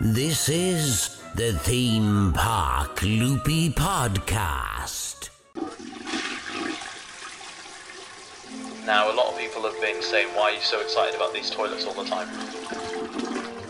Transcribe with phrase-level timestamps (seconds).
[0.00, 5.30] This is the Theme Park Loopy Podcast.
[8.84, 11.48] Now, a lot of people have been saying, why are you so excited about these
[11.48, 12.28] toilets all the time?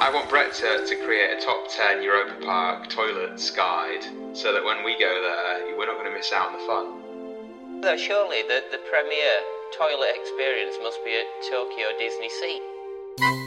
[0.00, 4.64] I want Brett to, to create a top 10 Europa Park toilets guide so that
[4.64, 7.80] when we go there, we're not going to miss out on the fun.
[7.82, 9.40] Though surely the, the premier
[9.76, 13.43] toilet experience must be at Tokyo Disney Sea.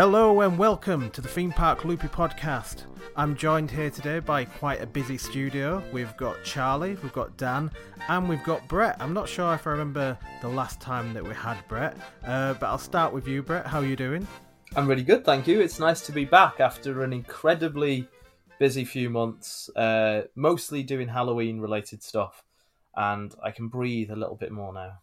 [0.00, 2.84] Hello and welcome to the Theme Park Loopy podcast.
[3.16, 5.82] I'm joined here today by quite a busy studio.
[5.92, 7.72] We've got Charley, we've got Dan,
[8.06, 8.94] and we've got Brett.
[9.00, 12.66] I'm not sure if I remember the last time that we had Brett, uh, but
[12.66, 13.66] I'll start with you, Brett.
[13.66, 14.24] How are you doing?
[14.76, 15.60] I'm really good, thank you.
[15.60, 18.06] It's nice to be back after an incredibly
[18.60, 22.44] busy few months, uh, mostly doing Halloween related stuff,
[22.94, 25.00] and I can breathe a little bit more now.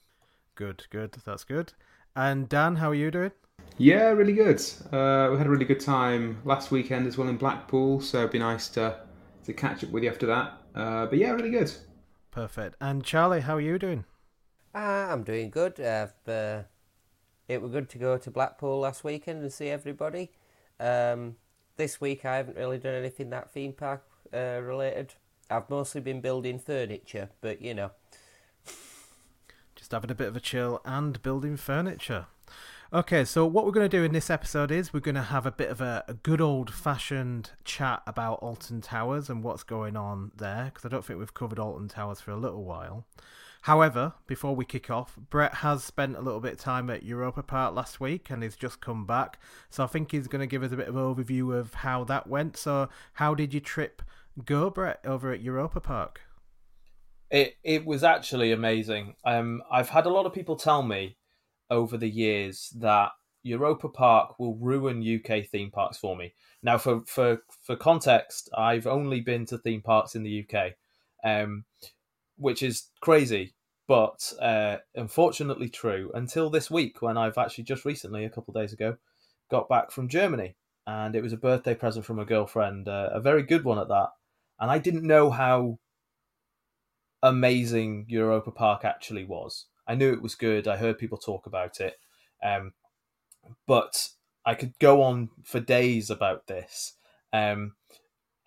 [0.55, 1.17] Good, good.
[1.25, 1.73] That's good.
[2.15, 3.33] And Dan, how are you doing?
[3.77, 4.61] Yeah, really good.
[4.91, 8.31] Uh, we had a really good time last weekend as well in Blackpool, so it'd
[8.31, 9.01] be nice to
[9.43, 10.53] to catch up with you after that.
[10.73, 11.71] Uh, but yeah, really good.
[12.31, 12.75] Perfect.
[12.81, 14.05] And Charley, how are you doing?
[14.73, 15.79] Ah, I'm doing good.
[15.79, 16.63] Uh, uh,
[17.47, 20.31] it was good to go to Blackpool last weekend and see everybody.
[20.79, 21.35] Um,
[21.75, 25.15] this week I haven't really done anything that theme park uh, related.
[25.49, 27.91] I've mostly been building furniture, but you know.
[29.75, 32.27] Just having a bit of a chill and building furniture.
[32.95, 35.45] Okay, so what we're going to do in this episode is we're going to have
[35.45, 39.97] a bit of a, a good old fashioned chat about Alton Towers and what's going
[39.97, 43.05] on there, because I don't think we've covered Alton Towers for a little while.
[43.63, 47.43] However, before we kick off, Brett has spent a little bit of time at Europa
[47.43, 49.41] Park last week and he's just come back.
[49.69, 52.27] So I think he's going to give us a bit of overview of how that
[52.27, 52.55] went.
[52.55, 54.03] So, how did your trip
[54.45, 56.21] go, Brett, over at Europa Park?
[57.29, 59.15] It it was actually amazing.
[59.25, 61.17] Um, I've had a lot of people tell me
[61.69, 63.11] over the years that
[63.43, 66.33] Europa Park will ruin UK theme parks for me.
[66.63, 70.73] Now, for for for context, I've only been to theme parks in the UK,
[71.23, 71.65] um,
[72.37, 73.53] which is crazy,
[73.87, 76.11] but uh, unfortunately true.
[76.15, 78.97] Until this week, when I've actually just recently, a couple days ago,
[79.51, 80.55] got back from Germany,
[80.87, 83.89] and it was a birthday present from a girlfriend, uh, a very good one at
[83.89, 84.09] that.
[84.59, 85.77] And I didn't know how
[87.21, 89.65] amazing Europa Park actually was.
[89.87, 90.67] I knew it was good.
[90.67, 91.99] I heard people talk about it,
[92.43, 92.73] um,
[93.67, 94.09] but
[94.45, 96.93] I could go on for days about this.
[97.33, 97.75] Um,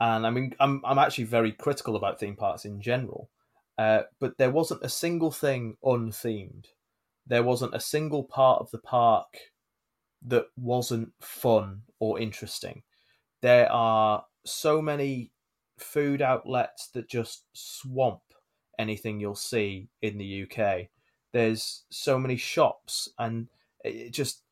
[0.00, 3.30] and I mean, I'm I'm actually very critical about theme parks in general,
[3.76, 6.66] uh, but there wasn't a single thing unthemed.
[7.26, 9.36] There wasn't a single part of the park
[10.26, 12.82] that wasn't fun or interesting.
[13.42, 15.32] There are so many
[15.78, 18.22] food outlets that just swamp
[18.78, 20.88] anything you'll see in the UK
[21.32, 23.48] there's so many shops and
[23.84, 24.42] it just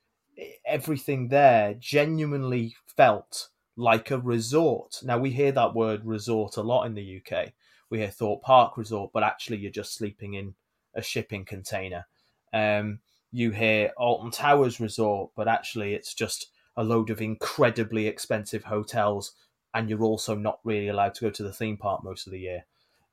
[0.64, 5.00] everything there genuinely felt like a resort.
[5.02, 7.52] Now we hear that word resort a lot in the UK.
[7.90, 10.54] We hear Thorpe Park Resort, but actually you're just sleeping in
[10.94, 12.06] a shipping container.
[12.52, 13.00] Um,
[13.30, 19.32] you hear Alton Towers Resort, but actually it's just a load of incredibly expensive hotels,
[19.74, 22.40] and you're also not really allowed to go to the theme park most of the
[22.40, 22.64] year.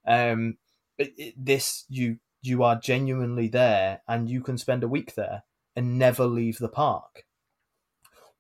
[0.08, 0.58] Um,
[0.98, 5.44] it, it, this you you are genuinely there and you can spend a week there
[5.76, 7.26] and never leave the park.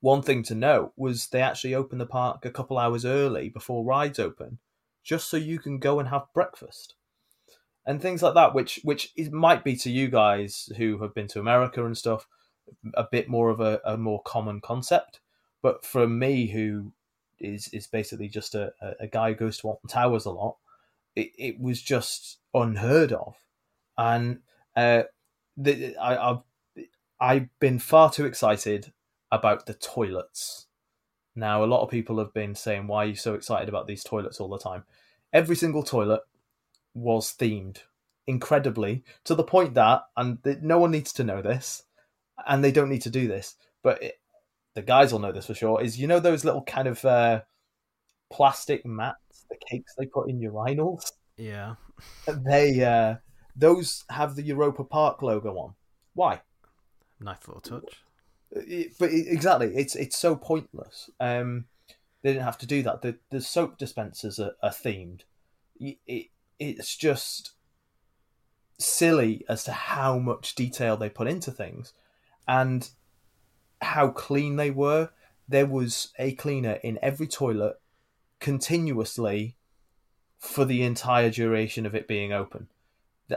[0.01, 3.85] One thing to note was they actually opened the park a couple hours early before
[3.85, 4.59] rides open,
[5.01, 6.95] just so you can go and have breakfast.
[7.85, 11.27] And things like that, which which is, might be to you guys who have been
[11.29, 12.27] to America and stuff,
[12.93, 15.21] a bit more of a, a more common concept.
[15.61, 16.91] But for me, who
[17.39, 20.57] is is basically just a, a guy who goes to Alton Towers a lot,
[21.15, 23.35] it, it was just unheard of
[23.97, 24.39] and
[24.75, 25.03] uh,
[25.57, 26.39] the, I, I've
[27.19, 28.91] I've been far too excited
[29.31, 30.67] about the toilets.
[31.35, 34.03] Now, a lot of people have been saying, "Why are you so excited about these
[34.03, 34.83] toilets all the time?"
[35.31, 36.21] Every single toilet
[36.93, 37.79] was themed
[38.27, 41.83] incredibly to the point that, and no one needs to know this,
[42.47, 44.19] and they don't need to do this, but it,
[44.75, 45.81] the guys will know this for sure.
[45.81, 47.41] Is you know those little kind of uh,
[48.31, 51.11] plastic mats, the cakes they put in urinals.
[51.37, 51.75] Yeah,
[52.27, 53.15] they uh,
[53.55, 55.73] those have the Europa Park logo on.
[56.13, 56.41] Why?
[57.19, 58.03] Nice little touch.
[58.51, 61.09] It, but it, exactly, it's it's so pointless.
[61.19, 61.65] Um,
[62.21, 63.01] they didn't have to do that.
[63.01, 65.21] The the soap dispensers are, are themed.
[65.79, 66.29] It,
[66.59, 67.51] it's just
[68.79, 71.93] silly as to how much detail they put into things
[72.47, 72.89] and
[73.81, 75.09] how clean they were.
[75.47, 77.79] There was a cleaner in every toilet
[78.39, 79.55] continuously
[80.37, 82.67] for the entire duration of it being open.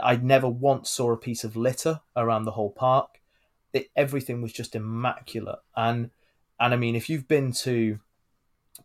[0.02, 3.20] I never once saw a piece of litter around the whole park.
[3.72, 6.10] It, everything was just immaculate, and
[6.58, 7.98] and I mean, if you've been to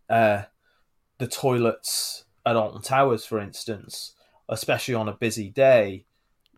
[0.09, 0.43] uh,
[1.17, 4.15] the toilets at Alton Towers, for instance,
[4.49, 6.05] especially on a busy day,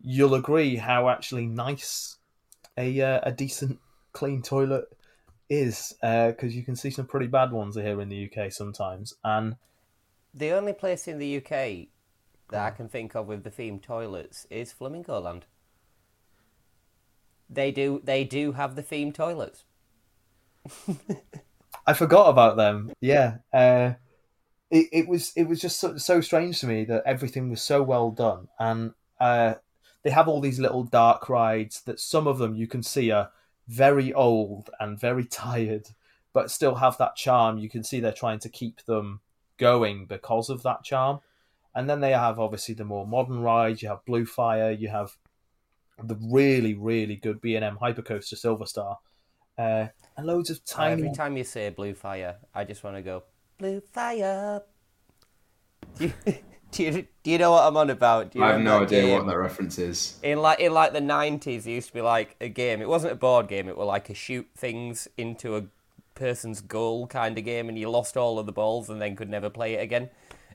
[0.02, 2.18] you'll agree how actually nice
[2.78, 3.80] a uh, a decent
[4.14, 4.86] clean toilet
[5.50, 9.14] is because uh, you can see some pretty bad ones here in the UK sometimes.
[9.24, 9.58] And
[10.34, 11.88] the only place in the UK
[12.54, 15.46] that I can think of with the themed toilets is Flamingo Land.
[17.50, 19.64] They do they do have the themed toilets.
[21.88, 22.94] I forgot about them.
[23.02, 23.38] Yeah.
[23.52, 23.94] Uh,
[24.70, 27.82] it, it was it was just so, so strange to me that everything was so
[27.82, 29.56] well done and uh,
[30.04, 33.32] they have all these little dark rides that some of them you can see are
[33.68, 35.88] very old and very tired
[36.34, 39.22] but still have that charm you can see they're trying to keep them
[39.58, 41.20] going because of that charm
[41.76, 45.12] and then they have obviously the more modern rides you have blue fire you have
[46.04, 48.98] the really really good b&m hypercoaster silver star
[49.58, 49.88] uh,
[50.18, 53.24] and loads of tiny every time you say blue fire i just want to go
[53.58, 54.62] blue fire
[55.98, 56.14] do you,
[56.74, 58.36] do you, do you know what I'm on about?
[58.36, 59.18] I have no idea game?
[59.18, 60.18] what that reference is.
[60.24, 62.82] In like in like the nineties, it used to be like a game.
[62.82, 63.68] It wasn't a board game.
[63.68, 65.66] It was like a shoot things into a
[66.16, 69.30] person's goal kind of game, and you lost all of the balls and then could
[69.30, 70.10] never play it again.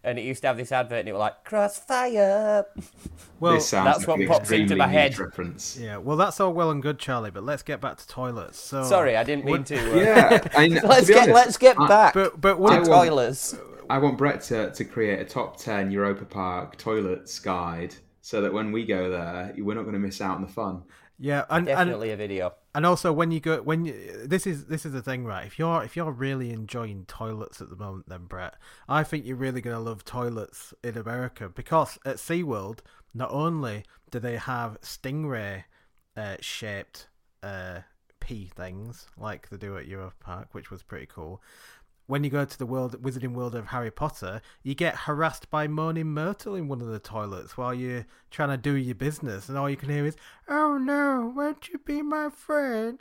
[0.04, 2.64] And it used to have this advert, and it was like crossfire.
[3.40, 5.16] Well, that's like what pops into my head.
[5.16, 5.78] Reference.
[5.80, 7.30] Yeah, well, that's all well and good, Charley.
[7.30, 8.58] But let's get back to toilets.
[8.58, 9.76] So sorry, I didn't mean to.
[9.76, 9.94] Uh...
[9.94, 12.14] Yeah, I, let's get honest, let's get back.
[12.14, 13.56] But but what toilets?
[13.88, 18.52] I want Brett to, to create a top 10 Europa Park toilets guide so that
[18.52, 20.82] when we go there, we're not going to miss out on the fun.
[21.18, 22.54] Yeah, and, definitely and, a video.
[22.78, 25.44] And also, when you go, when you, this is this is the thing, right?
[25.44, 28.54] If you're if you're really enjoying toilets at the moment, then Brett,
[28.88, 32.78] I think you're really going to love toilets in America because at SeaWorld,
[33.12, 33.82] not only
[34.12, 35.64] do they have stingray
[36.16, 37.08] uh, shaped
[37.42, 37.80] uh,
[38.20, 41.42] pee things like they do at Europa Park, which was pretty cool,
[42.08, 45.68] when you go to the world wizarding world of Harry Potter, you get harassed by
[45.68, 49.56] Moaning Myrtle in one of the toilets while you're trying to do your business, and
[49.56, 50.16] all you can hear is,
[50.48, 52.98] "Oh no, won't you be my friend?"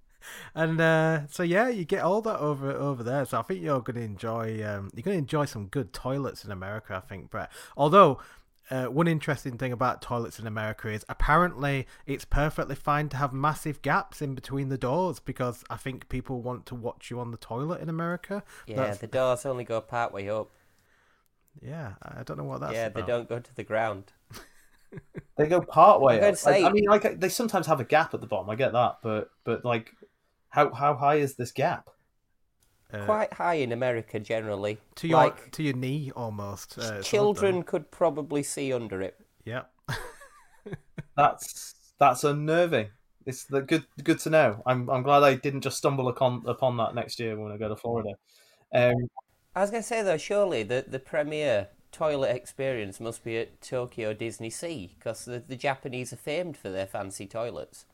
[0.54, 3.24] and uh, so yeah, you get all that over over there.
[3.24, 6.94] So I think you're to enjoy um, you're to enjoy some good toilets in America.
[6.94, 7.50] I think, Brett.
[7.74, 8.20] Although
[8.70, 13.32] uh, one interesting thing about toilets in America is apparently it's perfectly fine to have
[13.32, 17.32] massive gaps in between the doors because I think people want to watch you on
[17.32, 18.42] the toilet in America.
[18.66, 18.98] Yeah, That's...
[18.98, 20.50] the doors only go part way up.
[21.60, 22.72] Yeah, I don't know what that's.
[22.72, 23.06] Yeah, about.
[23.06, 24.12] they don't go to the ground.
[25.36, 26.36] they go part way up.
[26.36, 26.62] Say...
[26.62, 28.48] I, I mean, like they sometimes have a gap at the bottom.
[28.48, 29.92] I get that, but but like,
[30.48, 31.90] how how high is this gap?
[32.92, 34.78] Uh, quite high in America generally.
[34.96, 36.78] To your like, to your knee almost.
[36.78, 39.18] Uh, children could probably see under it.
[39.44, 39.62] Yeah.
[41.16, 42.88] that's that's unnerving.
[43.26, 44.62] It's the good good to know.
[44.66, 47.68] I'm I'm glad I didn't just stumble upon upon that next year when I go
[47.68, 48.10] to Florida.
[48.74, 49.08] Um,
[49.54, 54.14] I was gonna say though, surely the the premier toilet experience must be at Tokyo
[54.14, 57.84] Disney Sea because the, the Japanese are famed for their fancy toilets.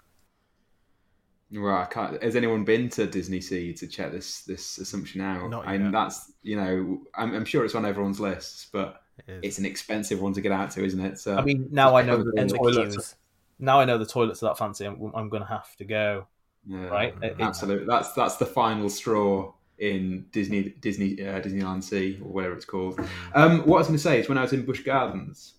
[1.51, 2.23] Right, I can't.
[2.23, 5.49] Has anyone been to Disney Sea to check this this assumption out?
[5.49, 9.59] Not and that's you know, I'm, I'm sure it's on everyone's lists, but it it's
[9.59, 11.19] an expensive one to get out to, isn't it?
[11.19, 13.17] So I mean, now I know the toilets.
[13.59, 14.85] Now I know the toilets are that fancy.
[14.85, 16.27] I'm, I'm going to have to go.
[16.67, 17.87] Yeah, right, absolutely.
[17.87, 22.99] That's that's the final straw in Disney Disney uh, Disneyland Sea or whatever it's called.
[22.99, 23.09] Mm.
[23.35, 25.55] Um, what I was going to say is when I was in Busch Gardens,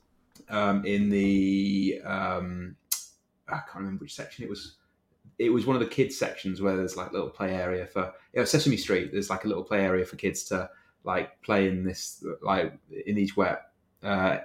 [0.50, 2.76] um, in the um,
[3.48, 4.76] I can't remember which section it was
[5.40, 8.14] it was one of the kids sections where there's like a little play area for
[8.34, 9.12] you know, Sesame Street.
[9.12, 10.70] There's like a little play area for kids to
[11.06, 13.72] like play in this like in these wet
[14.04, 14.40] uh,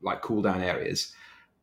[0.00, 1.12] like cool down areas.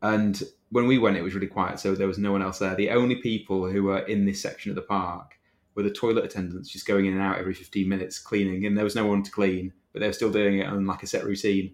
[0.01, 2.75] And when we went, it was really quiet, so there was no one else there.
[2.75, 5.39] The only people who were in this section of the park
[5.73, 8.83] were the toilet attendants, just going in and out every 15 minutes, cleaning, and there
[8.83, 11.23] was no one to clean, but they were still doing it on like a set
[11.23, 11.73] routine.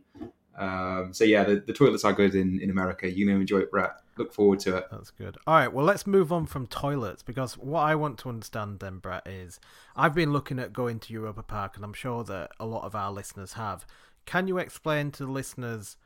[0.58, 3.10] Um, so yeah, the, the toilets are good in, in America.
[3.10, 4.86] You know, enjoy it, Brett look forward to it.
[4.92, 5.38] That's good.
[5.48, 9.00] All right, well, let's move on from toilets because what I want to understand then,
[9.00, 9.60] Brett, is
[9.96, 12.96] I've been looking at going to Europa Park, and I'm sure that a lot of
[12.96, 13.86] our listeners have.
[14.26, 15.98] Can you explain to the listeners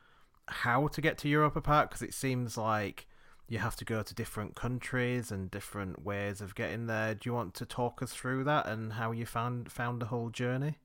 [0.46, 1.90] how to get to Europa Park?
[1.90, 3.06] Because it seems like
[3.48, 7.14] you have to go to different countries and different ways of getting there.
[7.14, 10.30] Do you want to talk us through that and how you found found the whole
[10.30, 10.78] journey?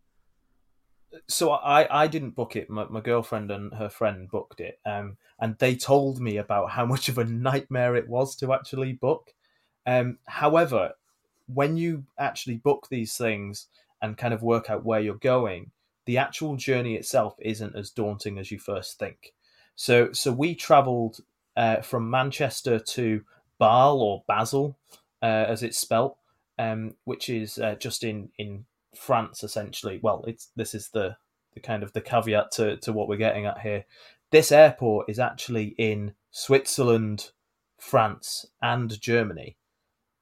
[1.27, 2.70] So I, I didn't book it.
[2.70, 6.86] My, my girlfriend and her friend booked it, um, and they told me about how
[6.93, 9.34] much of a nightmare it was to actually book.
[9.86, 10.93] Um, however,
[11.48, 13.67] when you actually book these things
[14.01, 15.72] and kind of work out where you're going,
[16.05, 19.34] the actual journey itself isn't as daunting as you first think.
[19.75, 21.20] So, so we travelled
[21.55, 23.24] uh, from Manchester to
[23.60, 24.77] Basel or Basel,
[25.22, 26.17] uh, as it's spelt,
[26.60, 28.65] um, which is uh, just in in
[28.98, 30.00] France essentially.
[30.02, 31.18] Well, it's this is the
[31.54, 33.86] the kind of the caveat to to what we're getting at here.
[34.32, 37.32] This airport is actually in Switzerland,
[37.78, 39.58] France, and Germany.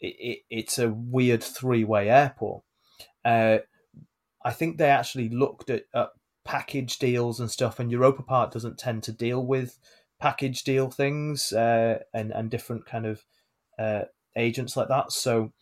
[0.02, 2.64] It, it, it's a weird three way airport.
[3.24, 3.60] Uh,
[4.44, 6.10] I think they actually looked at, at
[6.44, 9.78] package deals and stuff, and Europa Park doesn't tend to deal with
[10.20, 13.24] package deal things uh, and and different kind of
[13.80, 14.04] uh,
[14.36, 15.12] agents like that.
[15.12, 15.54] So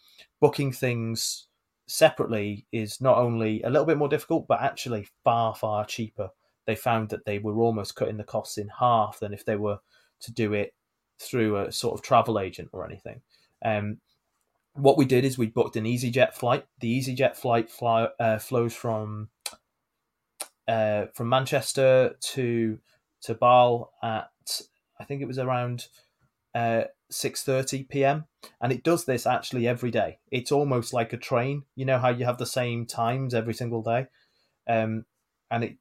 [0.42, 1.48] booking things
[1.90, 6.30] separately is not only a little bit more difficult, but actually far, far cheaper.
[6.66, 9.80] They found that they were almost cutting the costs in half than if they were
[10.22, 10.74] to do it
[11.20, 13.22] through a sort of travel agent or anything.
[13.64, 13.98] Um,
[14.74, 16.66] what we did is we booked an EasyJet flight.
[16.80, 19.30] The EasyJet flight fly, uh, flows from
[20.68, 22.80] uh, from Manchester to
[23.22, 24.30] to Basle at
[25.00, 25.88] I think it was around
[26.54, 28.26] uh, 6:30 p.m.
[28.62, 30.20] and it does this actually every day.
[30.32, 31.64] It's almost like a train.
[31.76, 34.08] You know how you have the same times every single day,
[34.68, 35.06] um,
[35.50, 35.78] and it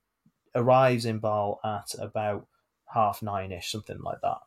[0.54, 2.46] arrives in Basle at about
[2.94, 4.38] half nine ish, something like that.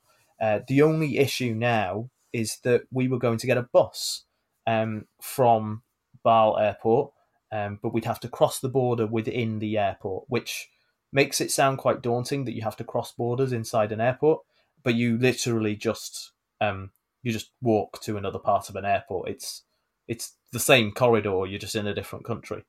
[0.42, 4.24] Uh, the only issue now is that we were going to get a bus
[4.66, 5.84] um, from
[6.24, 7.12] Basle Airport,
[7.52, 10.70] um, but we'd have to cross the border within the airport, which
[11.14, 14.42] makes it sound quite daunting that you have to cross borders inside an airport.
[14.84, 16.92] But you literally just um,
[17.24, 19.30] you just walk to another part of an airport.
[19.30, 19.64] It's
[20.08, 21.46] it's the same corridor.
[21.46, 22.64] You're just in a different country.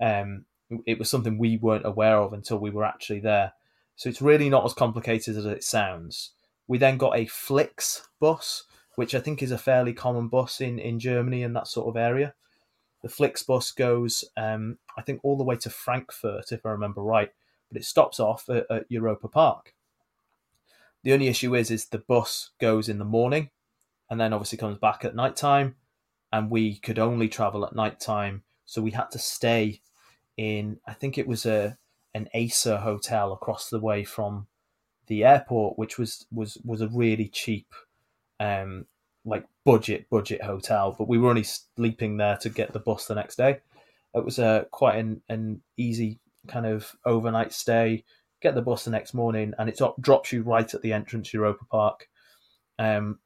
[0.00, 0.44] Um,
[0.86, 3.52] it was something we weren't aware of until we were actually there.
[3.96, 6.32] So it's really not as complicated as it sounds.
[6.66, 8.64] We then got a Flix bus,
[8.96, 11.96] which I think is a fairly common bus in, in Germany and that sort of
[11.96, 12.34] area.
[13.02, 17.00] The Flix bus goes, um, I think, all the way to Frankfurt, if I remember
[17.00, 17.30] right,
[17.70, 19.74] but it stops off at, at Europa Park.
[21.04, 23.50] The only issue is, is the bus goes in the morning,
[24.10, 25.76] and then obviously comes back at night time,
[26.32, 29.80] and we could only travel at night time, so we had to stay
[30.36, 30.78] in.
[30.86, 31.78] I think it was a
[32.14, 34.46] an Acer hotel across the way from
[35.06, 37.72] the airport, which was was was a really cheap,
[38.40, 38.86] um,
[39.24, 40.94] like budget budget hotel.
[40.96, 43.60] But we were only sleeping there to get the bus the next day.
[44.14, 48.04] It was a quite an, an easy kind of overnight stay
[48.40, 51.38] get the bus the next morning, and it drops you right at the entrance to
[51.38, 52.08] Europa Park.
[52.78, 53.18] Um,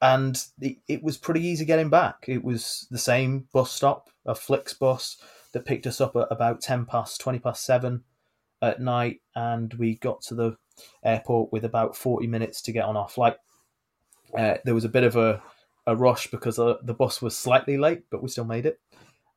[0.00, 2.24] and it, it, was pretty easy getting back.
[2.28, 5.16] It was the same bus stop, a Flix bus
[5.52, 8.02] that picked us up at about 10 past, 20 past 7
[8.60, 10.56] at night, and we got to the
[11.04, 13.36] airport with about 40 minutes to get on our flight.
[14.36, 15.42] Uh, there was a bit of a,
[15.86, 18.80] a rush because uh, the bus was slightly late, but we still made it.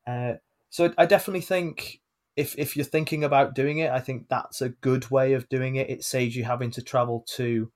[0.05, 0.33] Uh,
[0.69, 2.01] so I definitely think
[2.37, 5.75] if if you're thinking about doing it, I think that's a good way of doing
[5.75, 5.89] it.
[5.89, 7.71] It saves you having to travel to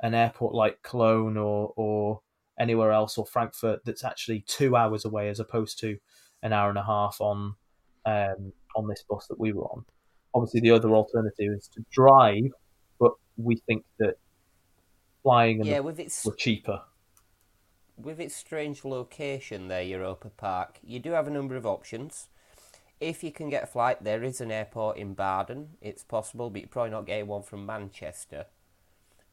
[0.00, 2.20] an airport like Cologne or or
[2.60, 5.96] anywhere else or Frankfurt that's actually two hours away as opposed to
[6.42, 7.54] an hour and a half on
[8.04, 9.84] um, on this bus that we were on.
[10.34, 12.50] Obviously, the other alternative is to drive,
[13.00, 14.16] but we think that
[15.22, 16.82] flying and yeah, with its were cheaper.
[17.96, 22.28] With its strange location there, Europa Park, you do have a number of options
[23.02, 25.70] if you can get a flight, there is an airport in Baden.
[25.80, 28.46] It's possible, but you're probably not getting one from Manchester.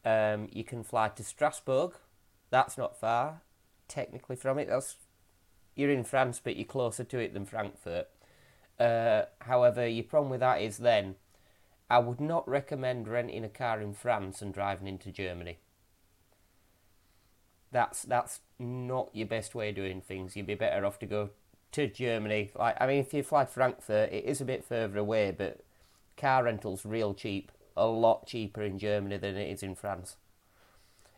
[0.04, 1.94] Um, you can fly to Strasbourg.
[2.50, 3.42] That's not far,
[3.88, 4.68] technically, from it.
[4.68, 4.98] That's
[5.76, 8.10] you're in France, but you're closer to it than Frankfurt.
[8.80, 11.16] Uh, however, your problem with that is then
[11.90, 15.60] I would not recommend renting a car in France and driving into Germany.
[17.72, 20.36] That's that's not your best way of doing things.
[20.36, 21.30] You'd be better off to go
[21.72, 22.52] to Germany.
[22.56, 25.62] Like, I mean, if you fly Frankfurt, it is a bit further away, but
[26.18, 27.52] car rentals real cheap.
[27.78, 30.18] A lot cheaper in Germany than it is in France,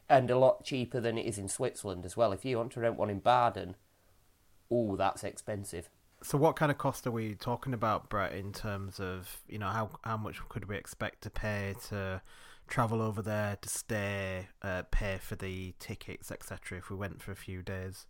[0.07, 2.31] and a lot cheaper than it is in Switzerland as well.
[2.31, 3.75] If you want to rent one in Baden,
[4.69, 5.89] oh, that's expensive.
[6.21, 8.33] So, what kind of cost are we talking about, Brett?
[8.33, 12.21] In terms of you know how how much could we expect to pay to
[12.67, 16.77] travel over there, to stay, uh, pay for the tickets, etc.
[16.77, 18.05] If we went for a few days.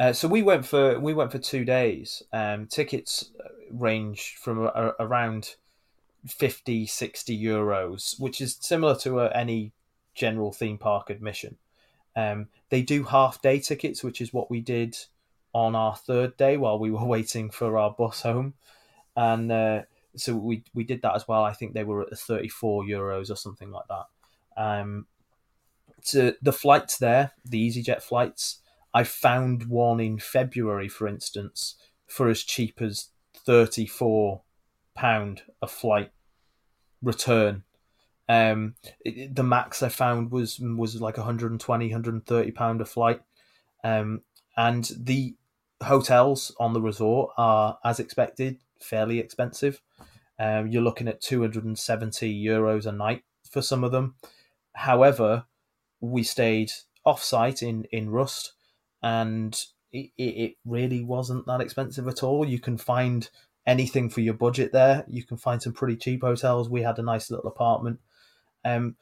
[0.00, 2.22] Uh, so we went for we went for two days.
[2.32, 3.30] Um, tickets
[3.70, 5.56] range from a, around
[6.26, 9.72] 50, 60 euros, which is similar to a, any
[10.14, 11.56] general theme park admission.
[12.14, 14.96] Um, they do half day tickets, which is what we did
[15.52, 18.54] on our third day while we were waiting for our bus home.
[19.16, 19.82] and uh,
[20.16, 21.44] so we we did that as well.
[21.44, 24.62] I think they were at 34 euros or something like that.
[24.62, 25.06] Um,
[26.06, 28.60] to the flights there, the EasyJet flights,
[28.94, 34.42] I found one in February, for instance, for as cheap as 34
[34.94, 36.10] pound a flight
[37.02, 37.64] return.
[38.28, 43.22] Um, it, the max I found was was like 120, 130 pound a flight.
[43.82, 44.22] Um,
[44.56, 45.36] and the
[45.82, 49.80] hotels on the resort are, as expected, fairly expensive.
[50.38, 54.14] Um, you're looking at 270 euros a night for some of them.
[54.74, 55.44] However,
[56.00, 56.72] we stayed
[57.04, 58.52] off site in, in Rust
[59.02, 62.46] and it, it really wasn't that expensive at all.
[62.46, 63.28] You can find
[63.66, 65.04] anything for your budget there.
[65.08, 66.68] You can find some pretty cheap hotels.
[66.68, 68.00] We had a nice little apartment.
[68.64, 68.96] Um,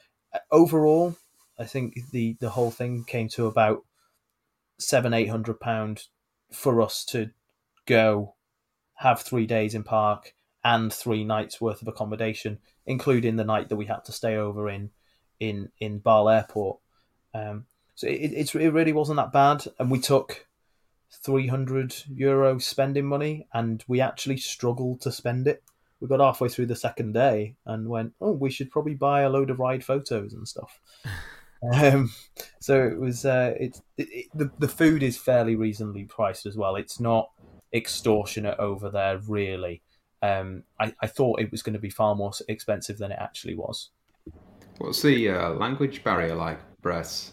[0.51, 1.17] overall,
[1.59, 3.85] I think the, the whole thing came to about
[4.79, 6.05] seven, eight hundred pound
[6.51, 7.31] for us to
[7.87, 8.35] go
[8.95, 13.77] have three days in park and three nights worth of accommodation, including the night that
[13.77, 14.91] we had to stay over in
[15.39, 16.79] in in Bâle Airport.
[17.33, 17.67] Um,
[18.01, 20.47] so it, it it really wasn't that bad, and we took
[21.23, 25.63] three hundred euro spending money, and we actually struggled to spend it.
[26.01, 29.29] We got halfway through the second day and went, "Oh, we should probably buy a
[29.29, 30.81] load of ride photos and stuff."
[31.75, 32.11] um,
[32.59, 33.27] so it was.
[33.27, 36.77] Uh, it's it, it, the the food is fairly reasonably priced as well.
[36.77, 37.31] It's not
[37.75, 39.83] extortionate over there, really.
[40.23, 43.57] Um, I, I thought it was going to be far more expensive than it actually
[43.57, 43.91] was.
[44.79, 47.33] What's the uh, language barrier like, Brett?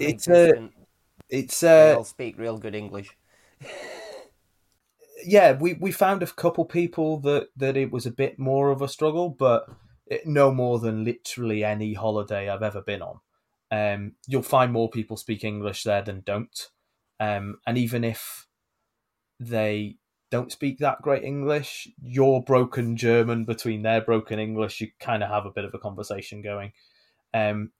[0.00, 0.70] It's a-.
[1.28, 3.10] It's They uh, all speak real good English.
[5.26, 8.82] yeah, we, we found a couple people that, that it was a bit more of
[8.82, 9.68] a struggle, but
[10.06, 13.20] it, no more than literally any holiday I've ever been on.
[13.70, 16.70] Um, you'll find more people speak English there than don't.
[17.18, 18.46] Um, and even if
[19.40, 19.96] they
[20.30, 25.30] don't speak that great English, your broken German between their broken English, you kind of
[25.30, 26.72] have a bit of a conversation going.
[27.34, 27.72] Um,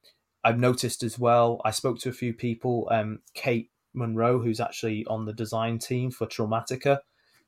[0.46, 5.04] I've noticed as well, I spoke to a few people, um, Kate Monroe, who's actually
[5.06, 7.00] on the design team for Traumatica.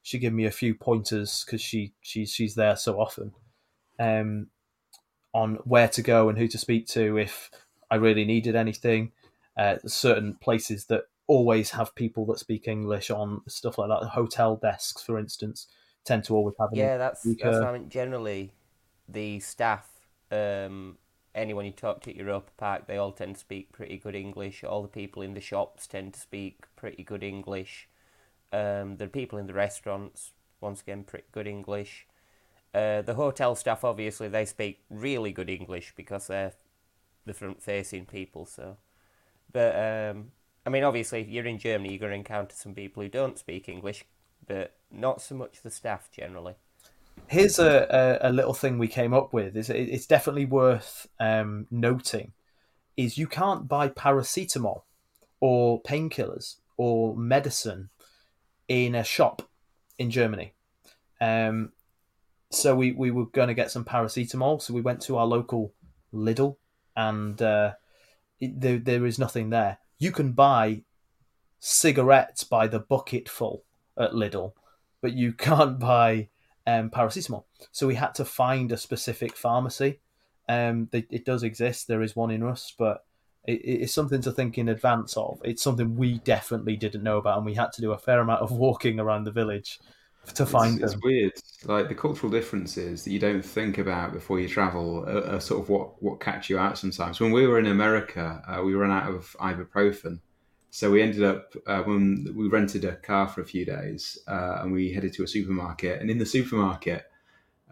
[0.02, 3.34] She gave me a few pointers because she, she she's there so often
[4.00, 4.48] um,
[5.32, 7.52] on where to go and who to speak to if
[7.88, 9.12] I really needed anything.
[9.56, 14.08] Uh, certain places that always have people that speak English on stuff like that.
[14.08, 15.68] Hotel desks, for instance,
[16.04, 16.70] tend to always have.
[16.72, 17.72] Yeah, that's that's speaker.
[17.72, 17.88] mean.
[17.88, 18.50] Generally,
[19.08, 19.88] the staff,
[20.32, 20.98] um,
[21.38, 24.64] anyone you talk to at Europa Park, they all tend to speak pretty good English.
[24.64, 27.88] All the people in the shops tend to speak pretty good English.
[28.52, 32.06] Um, the people in the restaurants, once again, pretty good English.
[32.74, 36.52] Uh, the hotel staff, obviously, they speak really good English because they're
[37.24, 38.44] the front-facing people.
[38.44, 38.76] So,
[39.52, 40.32] but um,
[40.66, 43.38] I mean, obviously, if you're in Germany, you're going to encounter some people who don't
[43.38, 44.04] speak English,
[44.46, 46.54] but not so much the staff generally.
[47.28, 49.56] Here's a, a, a little thing we came up with.
[49.56, 52.32] Is it- it's definitely worth um, noting.
[52.96, 54.82] Is you can't buy paracetamol
[55.40, 57.90] or painkillers or medicine
[58.66, 59.42] in a shop
[59.98, 60.54] in Germany.
[61.20, 61.72] Um,
[62.50, 64.60] so we, we were going to get some paracetamol.
[64.62, 65.72] So we went to our local
[66.12, 66.56] Lidl,
[66.96, 67.74] and uh,
[68.40, 69.78] it, there there is nothing there.
[69.98, 70.82] You can buy
[71.60, 73.62] cigarettes by the bucketful
[73.98, 74.52] at Lidl,
[75.02, 76.28] but you can't buy
[76.68, 77.44] um, paracetamol.
[77.72, 80.00] So we had to find a specific pharmacy.
[80.48, 81.88] Um, they, it does exist.
[81.88, 83.04] There is one in us, but
[83.46, 85.40] it, it's something to think in advance of.
[85.44, 88.42] It's something we definitely didn't know about, and we had to do a fair amount
[88.42, 89.78] of walking around the village
[90.34, 91.32] to find it's, it's weird.
[91.64, 95.62] Like the cultural differences that you don't think about before you travel are, are sort
[95.62, 97.18] of what what catch you out sometimes.
[97.18, 100.20] When we were in America, uh, we ran out of ibuprofen,
[100.70, 104.58] so we ended up uh, when we rented a car for a few days uh,
[104.60, 106.00] and we headed to a supermarket.
[106.00, 107.10] And in the supermarket,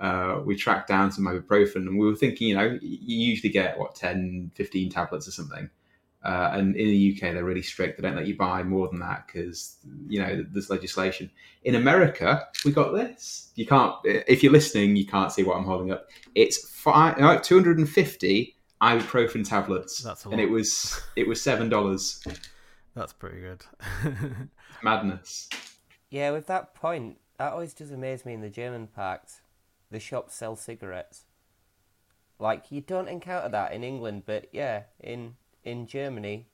[0.01, 3.79] uh, we tracked down some ibuprofen, and we were thinking, you know, you usually get
[3.79, 5.71] what 10, 15 tablets or something.
[6.25, 7.97] Uh, and in the UK, they're really strict.
[7.97, 9.77] They don't let you buy more than that because
[10.09, 11.31] you know there's legislation.
[11.63, 13.53] In America, we got this.
[13.55, 13.95] You can't.
[14.05, 16.09] If you're listening, you can't see what I'm holding up.
[16.35, 22.25] It's five, no, 250 ibuprofen tablets, and it was it was seven dollars.
[22.97, 23.63] That's pretty good.
[24.83, 25.51] Madness.
[26.09, 29.43] Yeah, with that point, that always does amaze me in the German parks.
[29.91, 31.27] The shops sell cigarettes.
[32.39, 36.47] Like you don't encounter that in England, but yeah, in in Germany,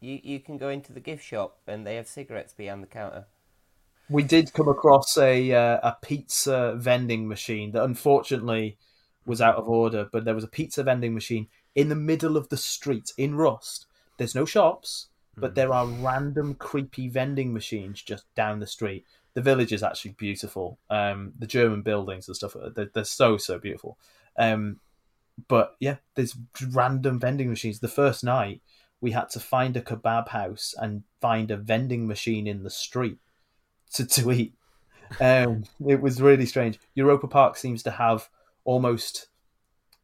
[0.00, 3.26] you you can go into the gift shop and they have cigarettes behind the counter.
[4.08, 8.78] We did come across a uh, a pizza vending machine that unfortunately
[9.26, 12.48] was out of order, but there was a pizza vending machine in the middle of
[12.48, 13.86] the street in Rust.
[14.18, 15.08] There's no shops.
[15.40, 19.04] But there are random creepy vending machines just down the street.
[19.34, 20.78] The village is actually beautiful.
[20.90, 23.98] Um, the German buildings and stuff, they're, they're so, so beautiful.
[24.38, 24.80] Um,
[25.46, 26.36] but yeah, there's
[26.72, 27.80] random vending machines.
[27.80, 28.60] The first night,
[29.00, 33.18] we had to find a kebab house and find a vending machine in the street
[33.92, 34.54] to, to eat.
[35.20, 36.78] Um, it was really strange.
[36.94, 38.28] Europa Park seems to have
[38.64, 39.28] almost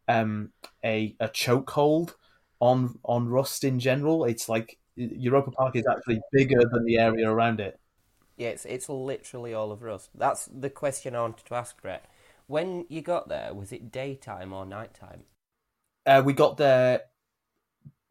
[0.09, 0.53] um,
[0.85, 2.15] a a chokehold
[2.61, 4.25] on on Rust in general.
[4.25, 7.79] It's like Europa Park is actually bigger than the area around it.
[8.37, 10.11] Yeah, it's it's literally all of Rust.
[10.15, 12.05] That's the question I wanted to ask, Brett.
[12.47, 15.23] When you got there, was it daytime or nighttime?
[16.05, 17.03] Uh, we got there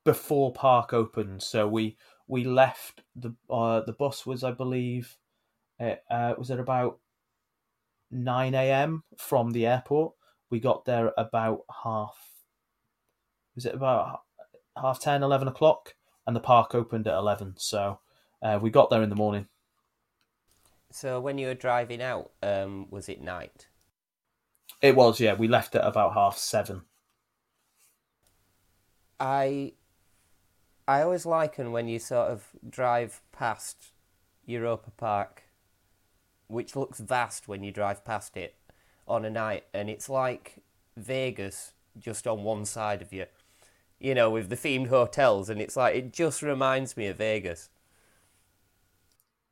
[0.04, 5.18] before park opened, so we we left the uh, the bus was I believe
[5.80, 7.00] it uh, was at about
[8.10, 9.04] nine a.m.
[9.18, 10.14] from the airport.
[10.50, 12.16] We got there about half.
[13.56, 14.22] Was it about
[14.80, 15.94] half 10, 11 o'clock?
[16.26, 18.00] And the park opened at eleven, so
[18.42, 19.48] uh, we got there in the morning.
[20.92, 23.68] So when you were driving out, um, was it night?
[24.82, 25.34] It was, yeah.
[25.34, 26.84] We left at about half seven.
[29.20, 29.74] I
[30.88, 33.92] I always liken when you sort of drive past
[34.46, 35.44] Europa Park,
[36.48, 38.56] which looks vast when you drive past it
[39.08, 40.64] on a night, and it's like
[40.98, 43.26] Vegas just on one side of you,
[44.04, 47.70] you know, with the themed hotels, and it's like it just reminds me of Vegas.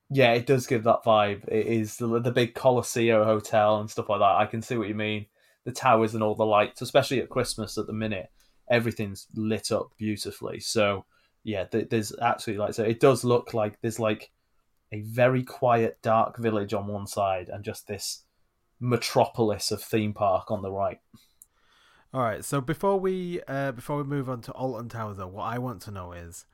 [0.10, 1.48] Yeah, it does give that vibe.
[1.48, 4.36] It is the, the big Colosseo hotel and stuff like that.
[4.36, 5.28] I can see what you mean.
[5.64, 8.30] The towers and all the lights, especially at Christmas at the minute,
[8.70, 10.60] everything's lit up beautifully.
[10.60, 11.06] So
[11.44, 12.84] yeah, there's absolutely like so.
[12.84, 14.32] It does look like there's like
[14.92, 18.26] a very quiet, dark village on one side, and just this
[18.82, 21.00] metropolis of theme park on the right.
[22.13, 22.43] All right.
[22.43, 25.82] So before we uh, before we move on to Alton Towers, though, what I want
[25.84, 26.45] to know is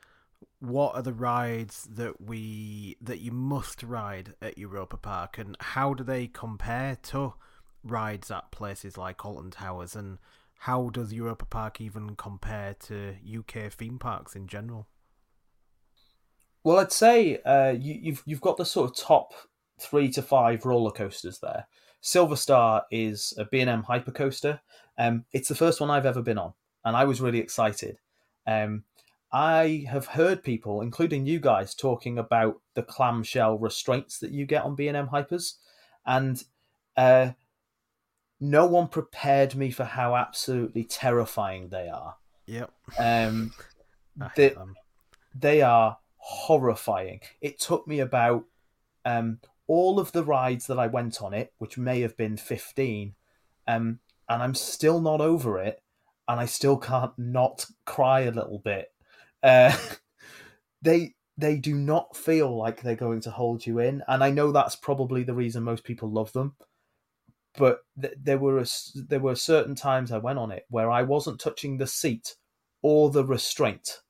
[0.60, 5.94] what are the rides that we that you must ride at Europa Park, and how
[5.96, 7.34] do they compare to
[7.84, 10.20] rides at places like Alton Towers, and
[10.60, 14.88] how does Europa Park even compare to UK theme parks in general?
[16.64, 19.34] Well, I'd say uh, you, you've you've got the sort of top
[19.80, 21.68] three to five roller coasters there.
[22.02, 24.60] Silver Star is a B&M hypercoaster.
[24.98, 27.98] Um, it's the first one I've ever been on, and I was really excited.
[28.46, 28.84] Um,
[29.32, 34.64] I have heard people, including you guys, talking about the clamshell restraints that you get
[34.64, 35.56] on B&M hypers,
[36.06, 36.44] and
[36.96, 37.32] uh,
[38.40, 42.16] no one prepared me for how absolutely terrifying they are.
[42.46, 42.72] Yep.
[42.98, 43.54] Um,
[44.36, 44.56] they,
[45.36, 47.22] they are horrifying.
[47.42, 48.46] It took me about
[49.06, 53.16] um, all of the rides that I went on it, which may have been 15,
[53.68, 55.82] um, and I'm still not over it,
[56.28, 58.88] and I still can't not cry a little bit.
[59.44, 59.76] Uh,
[60.82, 64.52] they they do not feel like they're going to hold you in, and I know
[64.52, 66.56] that's probably the reason most people love them
[67.58, 71.02] but th- there were a, there were certain times I went on it where I
[71.02, 72.36] wasn't touching the seat
[72.82, 74.02] or the restraint,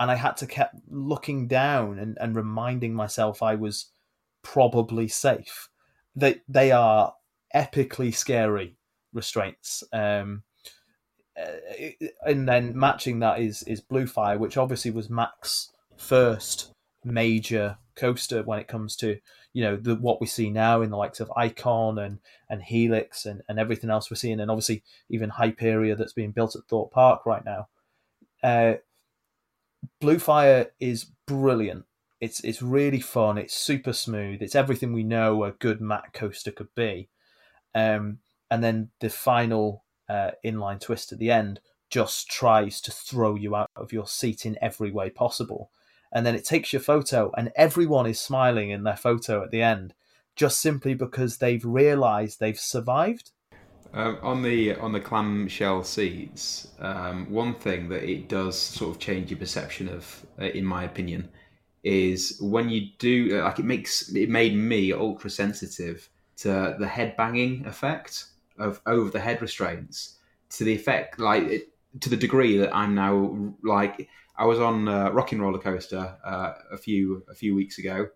[0.00, 3.90] and I had to keep looking down and, and reminding myself I was
[4.42, 5.68] probably safe.
[6.14, 7.14] They they are
[7.54, 8.77] epically scary
[9.18, 9.84] restraints.
[9.92, 10.44] Um,
[11.38, 11.90] uh,
[12.26, 16.72] and then matching that is is Blue Fire, which obviously was Mack's first
[17.04, 19.18] major coaster when it comes to
[19.52, 23.26] you know the what we see now in the likes of Icon and and Helix
[23.26, 26.92] and, and everything else we're seeing, and obviously even Hyperia that's being built at Thorpe
[26.92, 27.68] Park right now.
[28.42, 28.74] Uh,
[30.00, 31.84] Blue Fire is brilliant.
[32.20, 33.38] It's it's really fun.
[33.38, 34.42] It's super smooth.
[34.42, 37.08] It's everything we know a good Mac coaster could be.
[37.74, 38.18] Um,
[38.50, 43.54] and then the final uh, inline twist at the end just tries to throw you
[43.54, 45.70] out of your seat in every way possible.
[46.12, 49.62] And then it takes your photo and everyone is smiling in their photo at the
[49.62, 49.94] end
[50.36, 53.32] just simply because they've realized they've survived.
[53.92, 59.00] Um, on the on the clamshell seats, um, one thing that it does sort of
[59.00, 61.28] change your perception of, uh, in my opinion,
[61.82, 67.16] is when you do like it makes it made me ultra sensitive to the head
[67.16, 68.26] banging effect
[68.58, 70.18] of over the head restraints
[70.50, 71.68] to the effect like it,
[72.00, 76.52] to the degree that I'm now like I was on a rocking roller coaster uh,
[76.70, 78.08] a few a few weeks ago,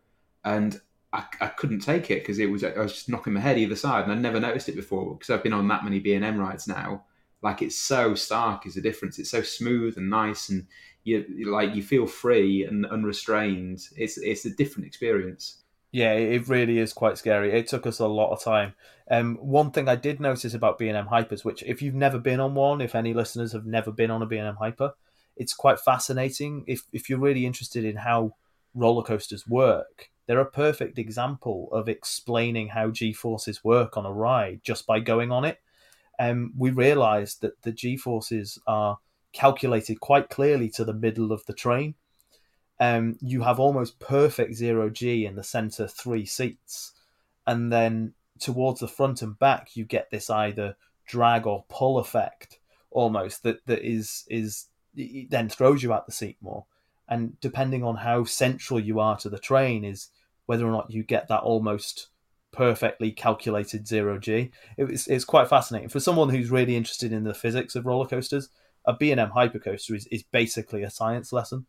[0.44, 0.80] and
[1.12, 3.76] I, I couldn't take it because it was I was just knocking my head either
[3.76, 6.24] side, and I'd never noticed it before because I've been on that many B and
[6.24, 7.04] M rides now.
[7.42, 9.18] Like it's so stark is a difference.
[9.18, 10.66] It's so smooth and nice, and
[11.02, 13.80] you like you feel free and unrestrained.
[13.96, 15.61] It's it's a different experience.
[15.92, 17.52] Yeah, it really is quite scary.
[17.52, 18.72] It took us a lot of time.
[19.10, 22.18] Um, one thing I did notice about B and M hypers, which if you've never
[22.18, 24.94] been on one, if any listeners have never been on a B and M hyper,
[25.36, 28.34] it's quite fascinating if if you're really interested in how
[28.74, 30.08] roller coasters work.
[30.26, 34.98] They're a perfect example of explaining how G forces work on a ride just by
[35.00, 35.58] going on it.
[36.18, 38.98] Um, we realised that the G forces are
[39.34, 41.96] calculated quite clearly to the middle of the train.
[42.82, 46.90] Um, you have almost perfect zero G in the centre three seats,
[47.46, 50.74] and then towards the front and back, you get this either
[51.06, 52.58] drag or pull effect
[52.90, 56.64] almost that that is is then throws you out the seat more.
[57.08, 60.08] And depending on how central you are to the train, is
[60.46, 62.08] whether or not you get that almost
[62.50, 64.50] perfectly calculated zero G.
[64.76, 65.88] It's, it's quite fascinating.
[65.88, 68.48] For someone who's really interested in the physics of roller coasters,
[68.84, 71.66] a B&M hypercoaster is, is basically a science lesson.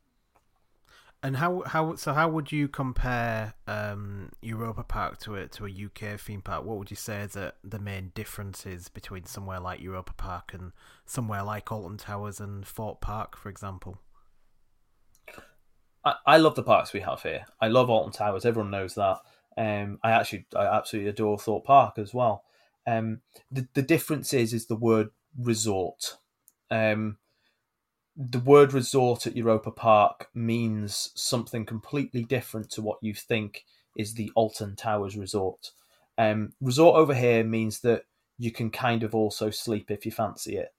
[1.24, 5.70] And how how so how would you compare um, Europa Park to a to a
[5.70, 6.66] UK theme park?
[6.66, 10.74] What would you say that the main differences between somewhere like Europa Park and
[11.06, 14.02] somewhere like Alton Towers and Thorpe Park, for example?
[16.04, 17.46] I, I love the parks we have here.
[17.62, 18.46] I love Alton Towers.
[18.46, 19.20] Everyone knows that.
[19.58, 22.44] Um, I actually I absolutely adore Thorpe Park as well.
[22.86, 25.10] Um, the the difference is is the word
[25.40, 26.18] resort.
[26.70, 27.18] Um,
[28.16, 33.66] the word resort at Europa Park means something completely different to what you think
[33.98, 35.72] is the Alton Towers resort.
[36.18, 38.04] Um, resort over here means that
[38.38, 40.74] you can kind of also sleep if you fancy it.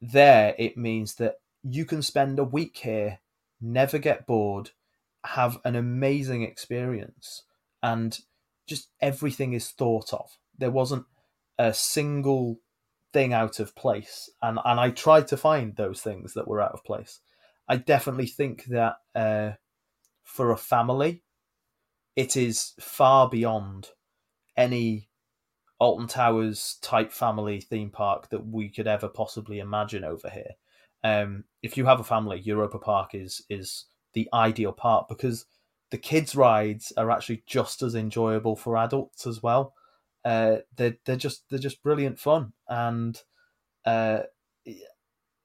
[0.00, 3.20] There, it means that you can spend a week here,
[3.60, 4.70] never get bored,
[5.24, 7.42] have an amazing experience,
[7.82, 8.18] and
[8.66, 10.38] just everything is thought of.
[10.56, 11.06] There wasn't
[11.58, 12.60] a single
[13.18, 16.70] thing out of place, and and I tried to find those things that were out
[16.70, 17.18] of place.
[17.68, 19.52] I definitely think that uh,
[20.22, 21.24] for a family,
[22.14, 23.88] it is far beyond
[24.56, 25.08] any
[25.80, 30.52] Alton Towers type family theme park that we could ever possibly imagine over here.
[31.02, 35.44] Um, if you have a family, Europa Park is is the ideal park because
[35.90, 39.74] the kids' rides are actually just as enjoyable for adults as well.
[40.28, 43.22] Uh, they're they're just they're just brilliant fun, and
[43.86, 44.18] uh,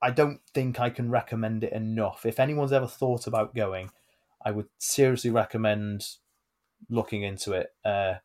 [0.02, 2.26] I don't think I can recommend it enough.
[2.26, 3.92] If anyone's ever thought about going,
[4.44, 6.06] I would seriously recommend
[6.90, 7.70] looking into it.
[7.86, 8.16] Uh,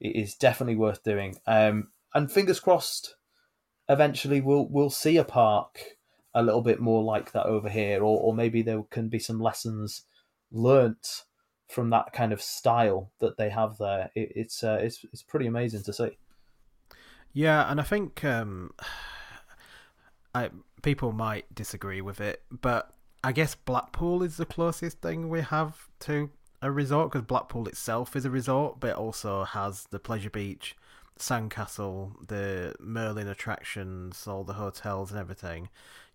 [0.00, 1.36] it is definitely worth doing.
[1.46, 3.16] Um, and fingers crossed,
[3.86, 5.98] eventually we'll we'll see a park
[6.32, 9.38] a little bit more like that over here, or or maybe there can be some
[9.38, 10.06] lessons
[10.50, 11.25] learnt
[11.68, 14.10] from that kind of style that they have there.
[14.14, 16.16] It, it's uh, it's it's pretty amazing to see.
[17.32, 18.72] Yeah, and I think um,
[20.34, 20.50] I
[20.82, 22.92] people might disagree with it, but
[23.24, 26.30] I guess Blackpool is the closest thing we have to
[26.62, 30.76] a resort because Blackpool itself is a resort, but it also has the pleasure beach,
[31.18, 35.68] sandcastle, the Merlin attractions, all the hotels and everything.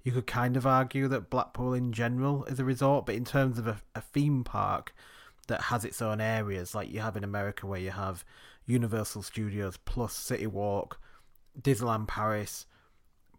[0.04, 3.60] You could kind of argue that Blackpool in general is a resort, but in terms
[3.60, 4.94] of a, a theme park,
[5.48, 8.24] that has its own areas, like you have in America, where you have
[8.66, 11.00] Universal Studios plus City Walk,
[11.60, 12.66] Disneyland Paris,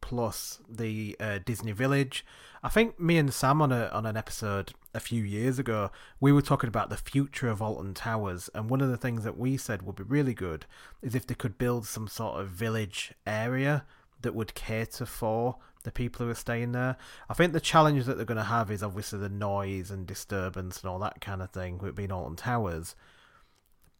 [0.01, 2.25] plus the uh, Disney Village.
[2.62, 6.33] I think me and Sam on a on an episode a few years ago, we
[6.33, 9.57] were talking about the future of Alton Towers, and one of the things that we
[9.57, 10.67] said would be really good
[11.01, 13.85] is if they could build some sort of village area
[14.21, 16.97] that would cater for the people who are staying there.
[17.29, 20.81] I think the challenge that they're going to have is obviously the noise and disturbance
[20.81, 22.95] and all that kind of thing with being Alton Towers.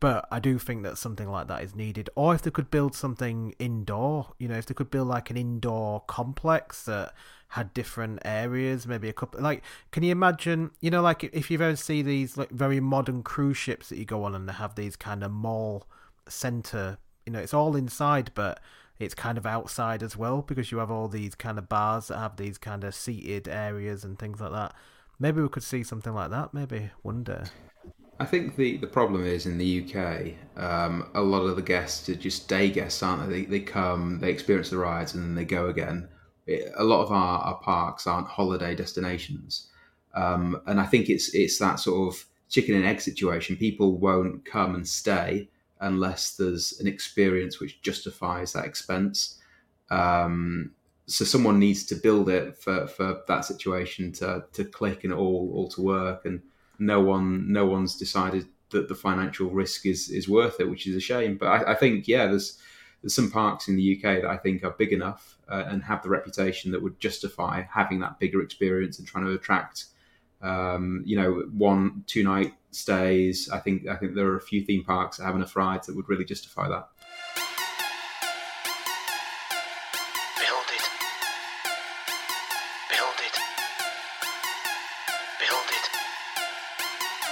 [0.01, 2.11] But I do think that something like that is needed.
[2.17, 5.37] Or if they could build something indoor, you know, if they could build like an
[5.37, 7.15] indoor complex that
[7.51, 9.41] had different areas, maybe a couple.
[9.41, 13.23] Like, can you imagine, you know, like if you've ever see these like very modern
[13.23, 15.87] cruise ships that you go on and they have these kind of mall
[16.27, 18.59] center, you know, it's all inside, but
[19.03, 22.19] it's kind of outside as well because you have all these kind of bars that
[22.19, 24.75] have these kind of seated areas and things like that.
[25.19, 26.55] Maybe we could see something like that.
[26.55, 27.45] Maybe one day.
[28.21, 32.09] I think the, the problem is in the UK, um, a lot of the guests
[32.09, 33.41] are just day guests, aren't they?
[33.41, 36.09] They, they come, they experience the rides, and then they go again.
[36.47, 39.71] It, a lot of our, our parks aren't holiday destinations,
[40.15, 43.57] um, and I think it's it's that sort of chicken and egg situation.
[43.57, 45.49] People won't come and stay
[45.83, 49.39] unless there's an experience which justifies that expense.
[49.91, 50.73] Um,
[51.07, 55.51] so someone needs to build it for, for that situation to, to click and all
[55.55, 56.41] all to work, and
[56.79, 60.97] no one no one's decided that the financial risk is is worth it, which is
[60.97, 61.37] a shame.
[61.37, 62.59] But I, I think yeah, there's
[63.03, 66.03] there's some parks in the UK that I think are big enough uh, and have
[66.03, 69.87] the reputation that would justify having that bigger experience and trying to attract
[70.43, 73.49] um, you know, one two night stays.
[73.51, 75.97] I think I think there are a few theme parks that have enough rides that
[75.97, 76.89] would really justify that.
[80.39, 80.89] Build it.
[82.91, 83.37] Build it.
[85.39, 85.87] Build it.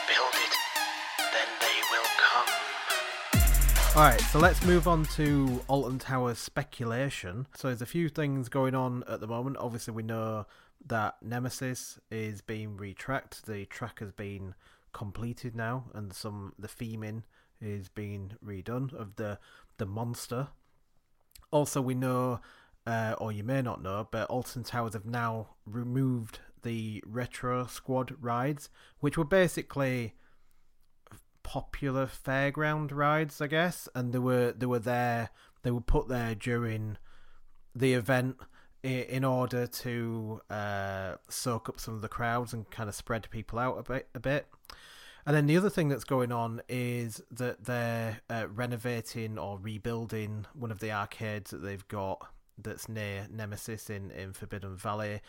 [0.07, 0.55] Build it.
[1.33, 2.46] Then they will come.
[3.96, 7.46] All right, so let's move on to Alton Towers speculation.
[7.57, 9.57] So there's a few things going on at the moment.
[9.59, 10.46] Obviously, we know
[10.86, 13.46] that Nemesis is being retracked.
[13.46, 14.54] The track has been
[14.92, 17.22] completed now, and some the theming
[17.60, 19.38] is being redone of the
[19.78, 20.48] the monster.
[21.50, 22.40] Also, we know,
[22.86, 28.14] uh, or you may not know, but Alton Towers have now removed the Retro Squad
[28.20, 28.68] rides,
[29.00, 30.14] which were basically
[31.42, 35.30] popular fairground rides, I guess, and they were they were there.
[35.62, 36.96] They were put there during
[37.74, 38.36] the event
[38.82, 43.58] in order to uh, soak up some of the crowds and kind of spread people
[43.58, 44.08] out a bit.
[44.14, 44.46] A bit.
[45.26, 50.46] And then the other thing that's going on is that they're uh, renovating or rebuilding
[50.54, 55.20] one of the arcades that they've got that's near Nemesis in, in Forbidden Valley.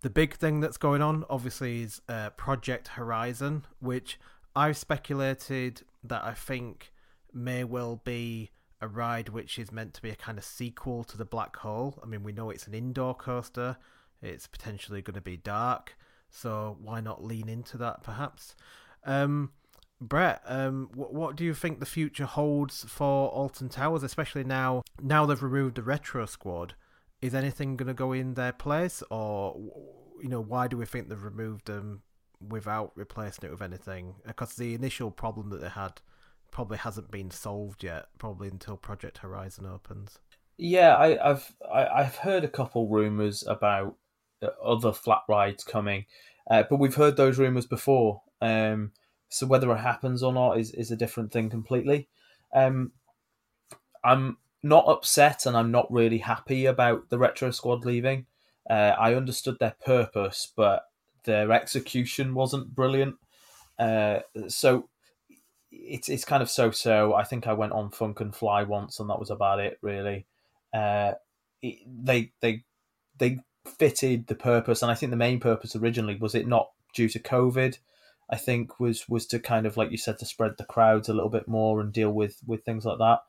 [0.00, 4.18] The big thing that's going on, obviously, is uh, Project Horizon, which
[4.54, 6.92] I've speculated that I think
[7.32, 11.16] may well be a ride which is meant to be a kind of sequel to
[11.16, 11.98] the Black Hole.
[12.02, 13.76] I mean, we know it's an indoor coaster,
[14.22, 15.96] it's potentially going to be dark,
[16.30, 18.54] so why not lean into that perhaps?
[19.04, 19.52] Um,
[20.00, 24.82] Brett, um, what, what do you think the future holds for Alton Towers, especially now
[25.00, 26.74] now they've removed the retro squad?
[27.20, 29.56] Is anything going to go in their place, or
[30.22, 32.02] you know, why do we think they've removed them
[32.46, 36.00] without replacing it with anything because the initial problem that they had
[36.50, 40.18] probably hasn't been solved yet probably until project horizon opens.
[40.56, 43.96] Yeah I, i've I, have i have heard a couple rumors about
[44.62, 46.06] other flat rides coming
[46.50, 48.22] uh, but we've heard those rumors before.
[48.40, 48.92] Um,
[49.28, 52.08] so whether it happens or not is, is a different thing completely.
[52.54, 52.92] Um,
[54.04, 58.26] i'm not upset and i'm not really happy about the retro squad leaving.
[58.68, 60.88] Uh, i understood their purpose but
[61.24, 63.16] their execution wasn't brilliant.
[63.78, 64.88] Uh, so
[65.70, 67.14] it's it's kind of so so.
[67.14, 70.26] I think I went on Funk and Fly once, and that was about it really.
[70.72, 71.12] Uh,
[71.62, 72.64] it, they they
[73.18, 73.38] they
[73.78, 77.18] fitted the purpose, and I think the main purpose originally was it not due to
[77.18, 77.78] COVID.
[78.30, 81.14] I think was was to kind of like you said to spread the crowds a
[81.14, 83.20] little bit more and deal with with things like that.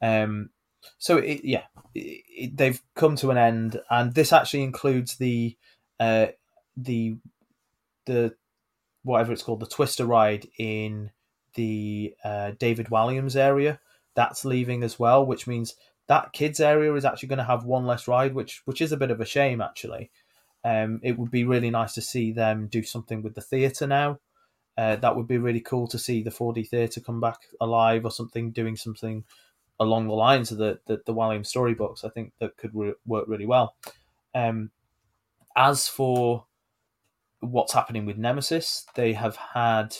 [0.00, 0.50] Um,
[0.98, 5.56] so it, yeah, it, it, they've come to an end, and this actually includes the
[6.00, 6.26] uh,
[6.76, 7.16] the
[8.06, 8.34] the
[9.02, 11.10] whatever it's called the Twister ride in
[11.58, 13.80] the uh, David Walliams area
[14.14, 15.74] that's leaving as well, which means
[16.06, 18.96] that kids area is actually going to have one less ride, which which is a
[18.96, 20.10] bit of a shame actually.
[20.64, 24.20] Um, it would be really nice to see them do something with the theatre now.
[24.76, 28.12] Uh, that would be really cool to see the 4D theatre come back alive or
[28.12, 29.24] something, doing something
[29.80, 32.04] along the lines of the the, the Walliams storybooks.
[32.04, 33.74] I think that could re- work really well.
[34.32, 34.70] Um,
[35.56, 36.44] as for
[37.40, 38.86] what's happening with Nemesis.
[38.94, 39.96] They have had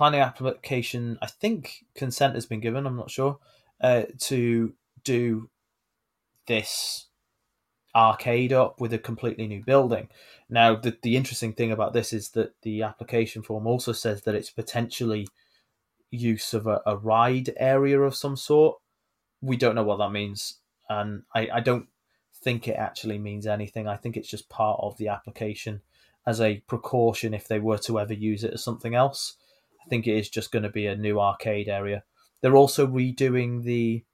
[0.00, 1.18] planning application.
[1.20, 2.86] I think consent has been given.
[2.86, 3.38] I'm not sure
[3.82, 4.72] uh, to
[5.04, 5.50] do
[6.46, 7.08] this
[7.94, 10.08] arcade up with a completely new building.
[10.48, 14.34] Now, the the interesting thing about this is that the application form also says that
[14.34, 15.28] it's potentially
[16.10, 18.78] use of a, a ride area of some sort.
[19.42, 21.88] We don't know what that means, and I, I don't
[22.42, 23.86] think it actually means anything.
[23.86, 25.82] I think it's just part of the application
[26.26, 29.36] as a precaution if they were to ever use it as something else.
[29.84, 32.04] I think it is just going to be a new arcade area.
[32.40, 34.04] They're also redoing the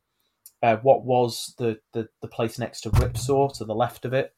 [0.63, 4.35] uh, what was the, the the place next to Ripsaw to the left of it.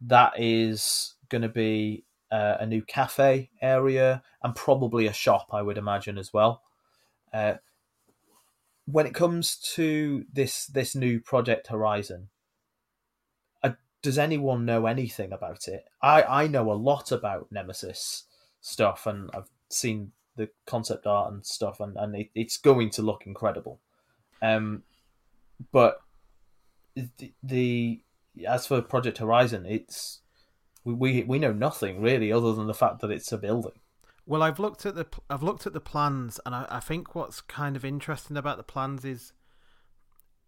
[0.00, 5.62] That is going to be uh, a new cafe area and probably a shop, I
[5.62, 6.62] would imagine as well.
[7.32, 7.54] Uh,
[8.86, 12.28] when it comes to this this new project Horizon,
[14.02, 15.84] does anyone know anything about it?
[16.02, 18.24] I, I know a lot about Nemesis
[18.60, 23.02] stuff, and I've seen the concept art and stuff, and, and it, it's going to
[23.02, 23.80] look incredible.
[24.40, 24.82] Um,
[25.70, 26.00] but
[26.94, 28.00] the, the
[28.46, 30.20] as for Project Horizon, it's
[30.84, 33.72] we, we we know nothing really other than the fact that it's a building.
[34.26, 37.40] Well, I've looked at the I've looked at the plans, and I, I think what's
[37.40, 39.32] kind of interesting about the plans is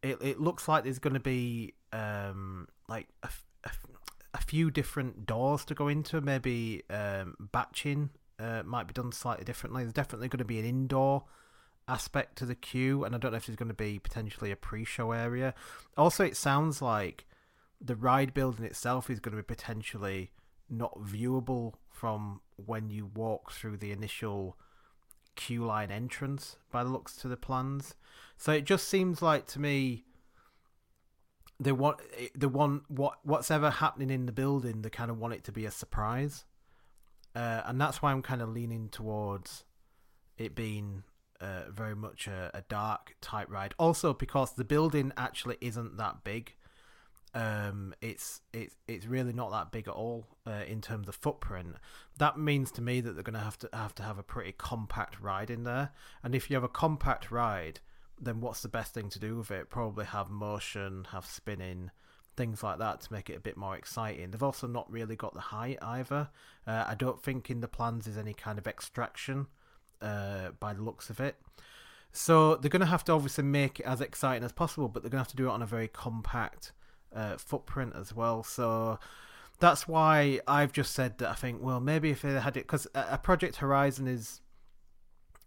[0.03, 3.29] it it looks like there's going to be um like a,
[3.65, 3.71] a,
[4.35, 6.21] a few different doors to go into.
[6.21, 9.83] Maybe um, batching uh, might be done slightly differently.
[9.83, 11.25] There's definitely going to be an indoor
[11.87, 14.57] aspect to the queue, and I don't know if there's going to be potentially a
[14.57, 15.55] pre-show area.
[15.97, 17.27] Also, it sounds like
[17.81, 20.31] the ride building itself is going to be potentially
[20.71, 24.57] not viewable from when you walk through the initial
[25.37, 27.95] queue line entrance by the looks to the plans.
[28.37, 30.05] So it just seems like to me
[31.61, 32.01] they want
[32.35, 34.83] they want what what's ever happening in the building.
[34.83, 36.45] They kind of want it to be a surprise,
[37.35, 39.65] uh, and that's why I'm kind of leaning towards
[40.39, 41.03] it being
[41.41, 43.75] uh, very much a, a, dark type ride.
[43.79, 46.55] Also, because the building actually isn't that big.
[47.35, 51.75] Um, it's it's it's really not that big at all uh, in terms of footprint.
[52.19, 54.53] That means to me that they're going to have to have to have a pretty
[54.53, 55.91] compact ride in there.
[56.23, 57.81] And if you have a compact ride,
[58.21, 59.71] then what's the best thing to do with it?
[59.71, 61.91] Probably have motion, have spinning,
[62.37, 64.31] things like that to make it a bit more exciting.
[64.31, 66.29] They've also not really got the height either.
[66.67, 69.47] Uh, I don't think in the plans is any kind of extraction
[70.03, 71.37] uh, by the looks of it.
[72.13, 75.11] So they're going to have to obviously make it as exciting as possible, but they're
[75.11, 76.73] going to have to do it on a very compact
[77.15, 78.43] uh, footprint as well.
[78.45, 78.99] So
[79.59, 82.87] that's why I've just said that I think, well, maybe if they had it, because
[82.95, 84.41] a Project Horizon is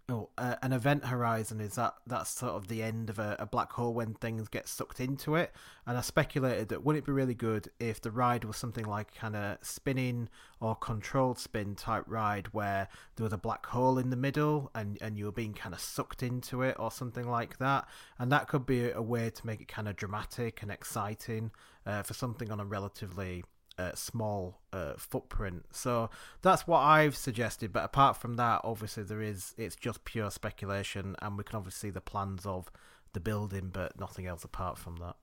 [0.09, 3.45] oh, uh, an event horizon is that that's sort of the end of a, a,
[3.45, 5.53] black hole when things get sucked into it.
[5.85, 9.13] And I speculated that wouldn't it be really good if the ride was something like
[9.13, 10.29] kind of spinning
[10.61, 14.97] or controlled spin type ride where there was a black hole in the middle and
[15.01, 17.85] and you were being kind of sucked into it or something like that.
[18.17, 21.51] And that could be a way to make it kind of dramatic and exciting
[21.85, 23.43] uh, for something on a relatively
[23.77, 25.65] uh, small uh, footprint.
[25.71, 26.09] So
[26.41, 27.71] that's what I've suggested.
[27.71, 31.89] But apart from that, obviously there is it's just pure speculation, and we can obviously
[31.89, 32.71] see the plans of
[33.13, 35.15] the building, but nothing else apart from that.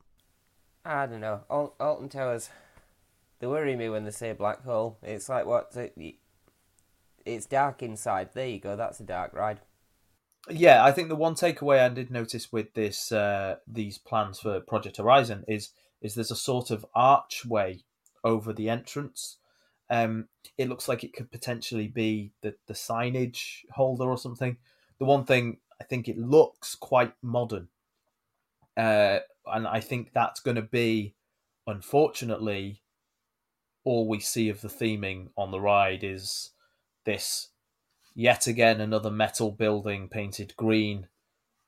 [0.84, 1.40] I don't know.
[1.50, 2.50] Al- Alton Towers,
[3.38, 4.98] they worry me when they say black hole.
[5.02, 5.74] It's like what?
[7.24, 8.30] It's dark inside.
[8.34, 8.76] There you go.
[8.76, 9.60] That's a dark ride.
[10.50, 14.60] Yeah, I think the one takeaway I did notice with this uh, these plans for
[14.60, 15.70] Project Horizon is
[16.02, 17.82] is there's a sort of archway
[18.24, 19.36] over the entrance.
[19.90, 24.56] Um, it looks like it could potentially be the, the signage holder or something.
[24.98, 27.68] The one thing I think it looks quite modern,
[28.76, 31.14] uh, and I think that's going to be,
[31.66, 32.80] unfortunately,
[33.84, 36.50] all we see of the theming on the ride is
[37.04, 37.50] this
[38.14, 41.08] yet again another metal building painted green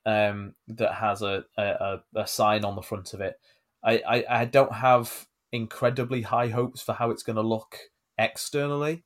[0.06, 3.38] um, that has a, a, a sign on the front of it.
[3.82, 5.26] I, I, I don't have
[5.56, 7.78] incredibly high hopes for how it's going to look
[8.18, 9.04] externally.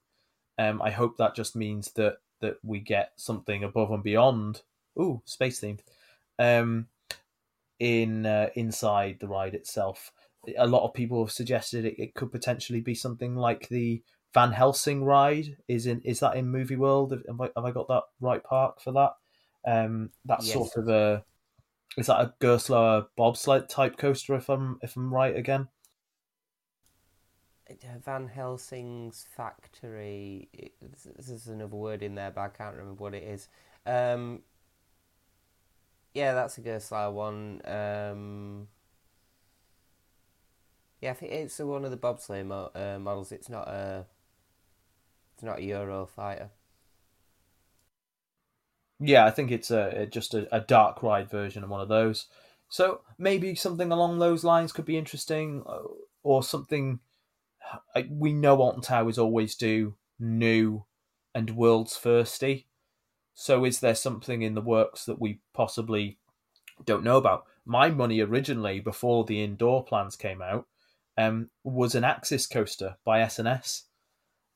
[0.58, 4.62] Um, I hope that just means that that we get something above and beyond.
[4.98, 5.80] Ooh, space themed.
[6.38, 6.88] Um,
[7.78, 10.12] in uh, inside the ride itself,
[10.58, 14.02] a lot of people have suggested it, it could potentially be something like the
[14.34, 15.56] Van Helsing ride.
[15.68, 17.12] Is in is that in Movie World?
[17.12, 19.12] Have I, have I got that right park for that?
[19.66, 20.54] Um, that's yes.
[20.54, 21.24] sort of a
[21.96, 24.34] is that a Gerstlauer bobsled type coaster?
[24.34, 25.68] If I'm if I'm right again.
[28.04, 30.48] Van Helsing's factory.
[31.16, 33.48] This is another word in there, but I can't remember what it is.
[33.86, 34.42] Um,
[36.14, 37.60] yeah, that's a Gerstlauer one.
[37.64, 38.68] Um,
[41.00, 43.32] yeah, I think it's one of the bobsleigh mo- uh, models.
[43.32, 44.06] It's not a.
[45.34, 46.50] It's not a Eurofighter.
[48.98, 52.26] Yeah, I think it's a just a, a dark ride version of one of those.
[52.68, 55.80] So maybe something along those lines could be interesting, uh,
[56.22, 57.00] or something
[58.08, 60.84] we know Alton Towers always do new
[61.34, 62.66] and world's firsty.
[63.34, 66.18] So is there something in the works that we possibly
[66.84, 67.44] don't know about?
[67.64, 70.66] My money originally, before the indoor plans came out,
[71.16, 73.84] um, was an Axis coaster by S&S.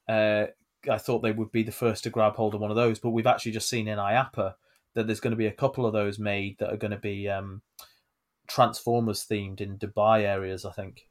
[0.08, 0.46] Uh,
[0.90, 3.10] I thought they would be the first to grab hold of one of those, but
[3.10, 4.54] we've actually just seen in IAAPA
[4.94, 7.28] that there's going to be a couple of those made that are going to be
[7.28, 7.62] um,
[8.46, 11.08] Transformers themed in Dubai areas, I think.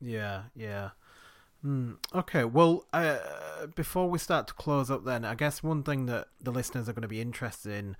[0.00, 0.90] Yeah, yeah.
[1.64, 3.18] Mm, okay, well, uh,
[3.74, 6.92] before we start to close up, then I guess one thing that the listeners are
[6.92, 7.96] going to be interested in,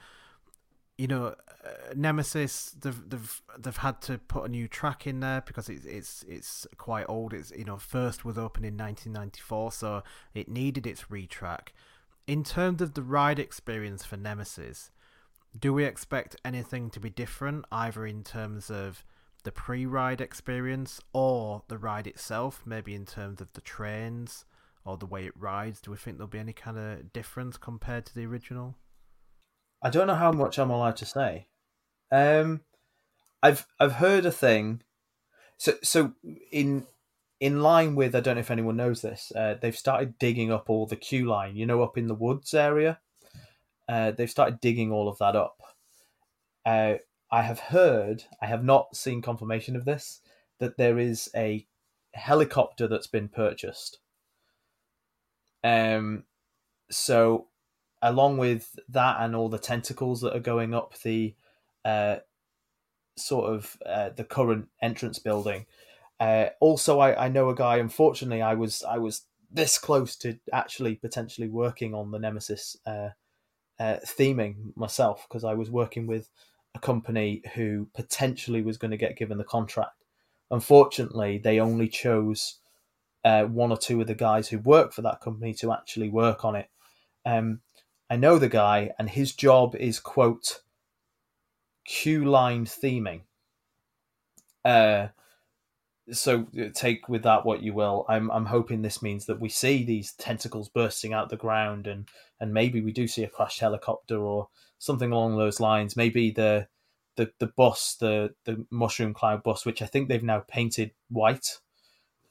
[0.96, 1.34] you know,
[1.64, 5.84] uh, Nemesis, they've they've they've had to put a new track in there because it's
[5.84, 7.32] it's it's quite old.
[7.32, 10.02] It's you know first was opened in 1994, so
[10.34, 11.68] it needed its retrack.
[12.26, 14.90] In terms of the ride experience for Nemesis,
[15.58, 19.04] do we expect anything to be different, either in terms of
[19.44, 24.44] the pre-ride experience or the ride itself, maybe in terms of the trains
[24.84, 25.80] or the way it rides?
[25.80, 28.76] Do we think there'll be any kind of difference compared to the original?
[29.82, 31.48] I don't know how much I'm allowed to say.
[32.10, 32.62] Um,
[33.42, 34.82] I've I've heard a thing.
[35.56, 36.14] So so
[36.50, 36.86] in
[37.40, 39.30] in line with I don't know if anyone knows this.
[39.34, 41.56] Uh, they've started digging up all the queue line.
[41.56, 42.98] You know, up in the woods area.
[43.88, 45.62] Uh, they've started digging all of that up.
[46.66, 46.94] Uh,
[47.30, 50.20] I have heard, I have not seen confirmation of this,
[50.58, 51.66] that there is a
[52.14, 53.98] helicopter that's been purchased.
[55.62, 56.24] Um,
[56.90, 57.48] so
[58.00, 61.34] along with that and all the tentacles that are going up the
[61.84, 62.16] uh,
[63.16, 65.66] sort of uh, the current entrance building.
[66.20, 67.76] Uh, also, I, I know a guy.
[67.76, 73.10] Unfortunately, I was I was this close to actually potentially working on the Nemesis uh,
[73.78, 76.28] uh, theming myself because I was working with
[76.74, 80.04] a company who potentially was going to get given the contract.
[80.50, 82.58] Unfortunately, they only chose
[83.24, 86.44] uh, one or two of the guys who work for that company to actually work
[86.44, 86.68] on it.
[87.26, 87.60] Um,
[88.10, 90.62] I know the guy, and his job is quote
[91.84, 93.22] queue line theming.
[94.64, 95.08] Uh,
[96.10, 98.06] so take with that what you will.
[98.08, 102.08] I'm I'm hoping this means that we see these tentacles bursting out the ground, and
[102.40, 104.48] and maybe we do see a crashed helicopter or
[104.78, 105.96] something along those lines.
[105.96, 106.68] Maybe the
[107.16, 111.58] the the bus, the the mushroom cloud bus, which I think they've now painted white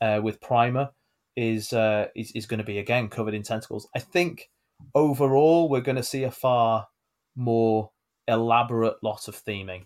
[0.01, 0.91] uh, with primer,
[1.35, 3.87] is uh, is is going to be again covered in tentacles.
[3.95, 4.49] I think
[4.95, 6.87] overall we're going to see a far
[7.35, 7.91] more
[8.27, 9.85] elaborate lot of theming.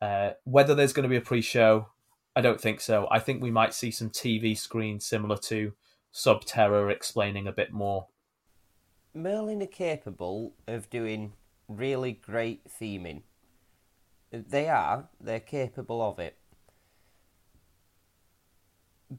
[0.00, 1.88] Uh, whether there's going to be a pre-show,
[2.36, 3.08] I don't think so.
[3.10, 5.72] I think we might see some TV screens similar to
[6.14, 8.08] Subterra explaining a bit more.
[9.14, 11.32] Merlin are capable of doing
[11.68, 13.22] really great theming.
[14.30, 15.08] They are.
[15.20, 16.36] They're capable of it.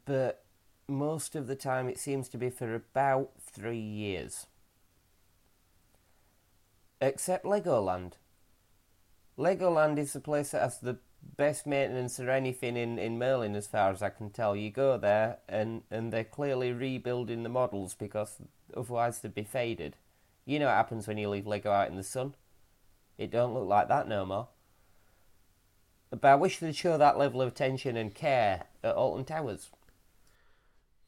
[0.05, 0.43] But
[0.87, 4.47] most of the time, it seems to be for about three years.
[7.01, 8.13] Except Legoland.
[9.37, 10.97] Legoland is the place that has the
[11.37, 14.55] best maintenance or anything in, in Merlin, as far as I can tell.
[14.55, 18.37] You go there, and, and they're clearly rebuilding the models because
[18.75, 19.95] otherwise they'd be faded.
[20.49, 22.33] You know what happens when you leave Lego out in the sun?
[23.19, 24.47] It don't look like that no more.
[26.09, 29.69] But I wish they'd show that level of attention and care at Alton Towers.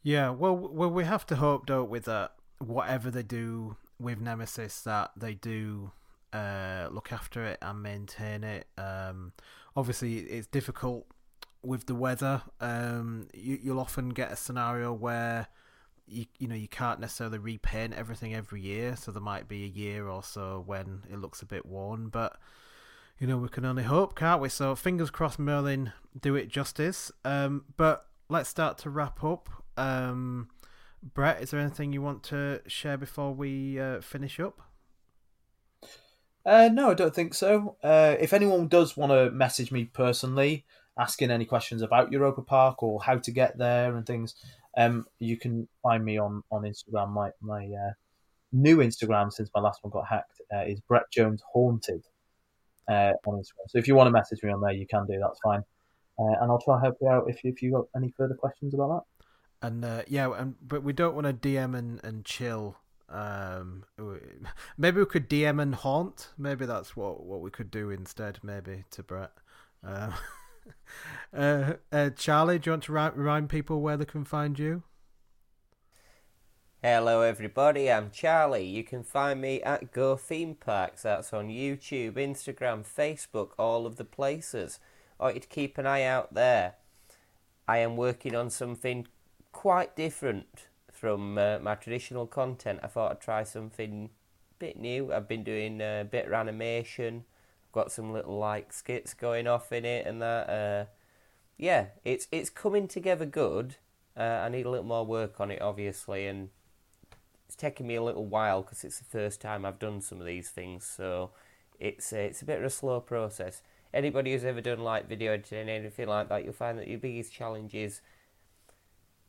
[0.03, 4.81] Yeah, well, well, we have to hope, don't we, that whatever they do with Nemesis,
[4.81, 5.91] that they do
[6.31, 8.67] uh, look after it and maintain it.
[8.77, 9.33] Um,
[9.75, 11.07] obviously, it's difficult
[11.63, 12.43] with the weather.
[12.59, 15.47] Um, you, you'll often get a scenario where
[16.11, 19.67] you you know you can't necessarily repaint everything every year, so there might be a
[19.67, 22.37] year or so when it looks a bit worn, but
[23.19, 24.49] you know we can only hope, can't we?
[24.49, 27.11] So fingers crossed, Merlin do it justice.
[27.23, 29.49] Um, but let's start to wrap up.
[29.77, 30.49] Um,
[31.01, 34.61] Brett, is there anything you want to share before we uh, finish up?
[36.45, 37.77] Uh, no, I don't think so.
[37.83, 40.65] Uh, if anyone does want to message me personally,
[40.97, 44.35] asking any questions about Europa Park or how to get there and things,
[44.77, 47.11] um, you can find me on on Instagram.
[47.11, 47.91] My my uh,
[48.51, 52.03] new Instagram since my last one got hacked uh, is Brett Jones Haunted
[52.89, 53.69] uh, on Instagram.
[53.69, 55.19] So if you want to message me on there, you can do.
[55.19, 55.63] That's fine,
[56.19, 58.89] uh, and I'll try help you out if if you got any further questions about
[58.89, 59.67] that.
[59.67, 62.77] And uh, yeah, and but we don't want to DM and, and chill.
[63.09, 63.83] Um,
[64.77, 66.29] maybe we could DM and haunt.
[66.37, 68.39] Maybe that's what what we could do instead.
[68.41, 69.31] Maybe to Brett.
[69.85, 70.11] Uh,
[71.33, 74.83] uh, uh, Charley, do you want to remind people where they can find you?
[76.83, 77.91] Hello, everybody.
[77.91, 78.65] I'm Charley.
[78.65, 81.03] You can find me at Go Theme Parks.
[81.03, 84.79] That's on YouTube, Instagram, Facebook, all of the places.
[85.19, 86.77] I want you to keep an eye out there.
[87.67, 89.05] I am working on something
[89.51, 92.79] quite different from uh, my traditional content.
[92.81, 94.09] I thought I'd try something
[94.51, 95.13] a bit new.
[95.13, 97.25] I've been doing a bit of animation.
[97.71, 100.49] Got some little like skits going off in it and that.
[100.49, 100.85] Uh,
[101.57, 103.75] yeah, it's it's coming together good.
[104.17, 106.49] Uh, I need a little more work on it, obviously, and
[107.45, 110.25] it's taken me a little while because it's the first time I've done some of
[110.25, 110.85] these things.
[110.85, 111.31] So
[111.79, 113.61] it's uh, it's a bit of a slow process.
[113.93, 116.99] Anybody who's ever done like video editing, or anything like that, you'll find that your
[116.99, 118.01] biggest challenge is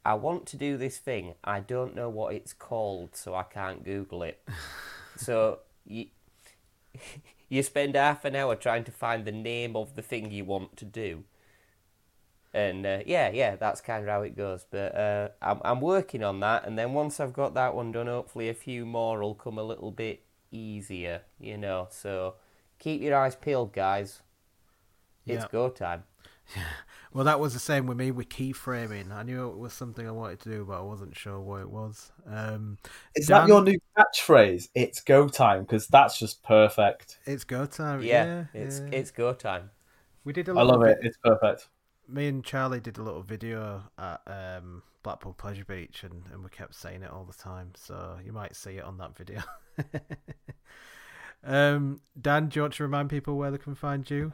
[0.04, 1.34] I want to do this thing.
[1.44, 4.42] I don't know what it's called, so I can't Google it.
[5.16, 6.06] so you
[7.48, 10.76] you spend half an hour trying to find the name of the thing you want
[10.78, 11.24] to do.
[12.54, 14.66] And uh, yeah, yeah, that's kind of how it goes.
[14.70, 18.06] But uh, I'm I'm working on that, and then once I've got that one done,
[18.08, 21.88] hopefully a few more will come a little bit easier, you know.
[21.90, 22.34] So
[22.78, 24.20] keep your eyes peeled, guys.
[25.26, 25.48] It's Yeah.
[25.50, 26.04] go time.
[27.14, 29.12] Well, that was the same with me with keyframing.
[29.12, 31.68] I knew it was something I wanted to do, but I wasn't sure what it
[31.68, 32.10] was.
[32.26, 32.78] Um,
[33.14, 34.68] Is Dan- that your new catchphrase?
[34.74, 37.18] It's go time because that's just perfect.
[37.26, 38.02] it's go time.
[38.02, 38.88] Yeah, Yeah, it's yeah.
[38.98, 39.70] it's go time.
[40.24, 40.98] We did a I little love it.
[41.02, 41.68] It's perfect.
[42.08, 46.48] Me and Charley did a little video at um, Blackpool Pleasure Beach, and, and we
[46.50, 47.72] kept saying it all the time.
[47.76, 49.40] So you might see it on that video.
[51.44, 54.32] um, Dan, do you want to remind people where they can find you?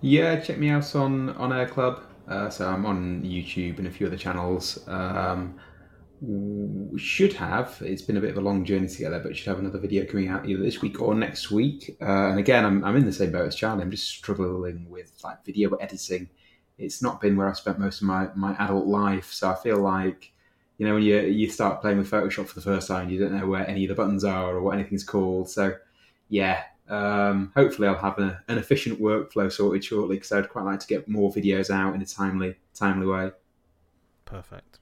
[0.00, 2.02] Yeah, check me out on on Air Club.
[2.28, 4.86] Uh, so I'm on YouTube and a few other channels.
[4.86, 5.58] Um,
[6.96, 7.80] should have.
[7.80, 10.28] It's been a bit of a long journey together, but should have another video coming
[10.28, 11.96] out either this week or next week.
[12.00, 13.82] Uh, and again, I'm, I'm in the same boat as Charley.
[13.82, 16.28] I'm just struggling with like video editing.
[16.76, 19.78] It's not been where I've spent most of my, my adult life, so I feel
[19.78, 20.32] like
[20.76, 23.36] you know when you you start playing with Photoshop for the first time, you don't
[23.36, 25.50] know where any of the buttons are or what anything's called.
[25.50, 25.74] So
[26.28, 30.80] yeah, um, hopefully I'll have a, an efficient workflow sorted shortly because I'd quite like
[30.80, 33.30] to get more videos out in a timely timely way.
[34.24, 34.78] Perfect.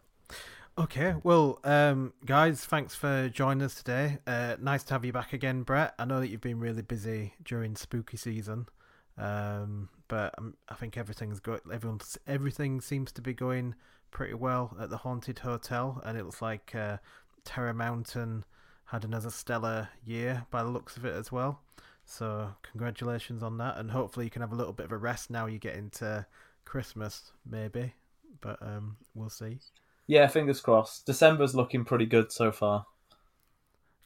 [0.78, 4.18] Okay, well, um, guys, thanks for joining us today.
[4.26, 5.94] Uh, nice to have you back again, Brett.
[5.98, 8.68] I know that you've been really busy during spooky season,
[9.16, 11.60] um, but um, I think everything's good.
[11.72, 13.74] Everyone's everything seems to be going
[14.10, 16.98] pretty well at the haunted hotel, and it looks like uh,
[17.44, 18.44] Terror Mountain
[18.84, 21.62] had another stellar year by the looks of it as well.
[22.06, 25.28] So congratulations on that, and hopefully you can have a little bit of a rest
[25.28, 26.24] now you get into
[26.64, 27.94] Christmas, maybe.
[28.40, 29.58] But um, we'll see.
[30.06, 31.04] Yeah, fingers crossed.
[31.04, 32.86] December's looking pretty good so far.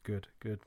[0.02, 0.60] Good, good.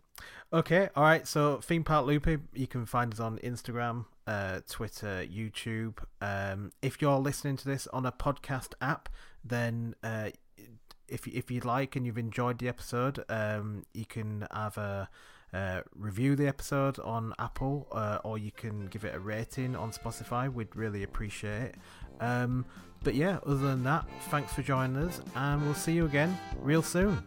[0.53, 1.27] Okay, all right.
[1.27, 5.97] So theme park loopy, you can find us on Instagram, uh, Twitter, YouTube.
[6.21, 9.09] Um, if you're listening to this on a podcast app,
[9.43, 10.29] then uh,
[11.07, 15.09] if if you'd like and you've enjoyed the episode, um, you can have a
[15.53, 19.91] uh, review the episode on Apple, uh, or you can give it a rating on
[19.91, 20.51] Spotify.
[20.51, 21.75] We'd really appreciate it.
[22.19, 22.65] Um,
[23.03, 26.81] but yeah, other than that, thanks for joining us, and we'll see you again real
[26.81, 27.21] soon.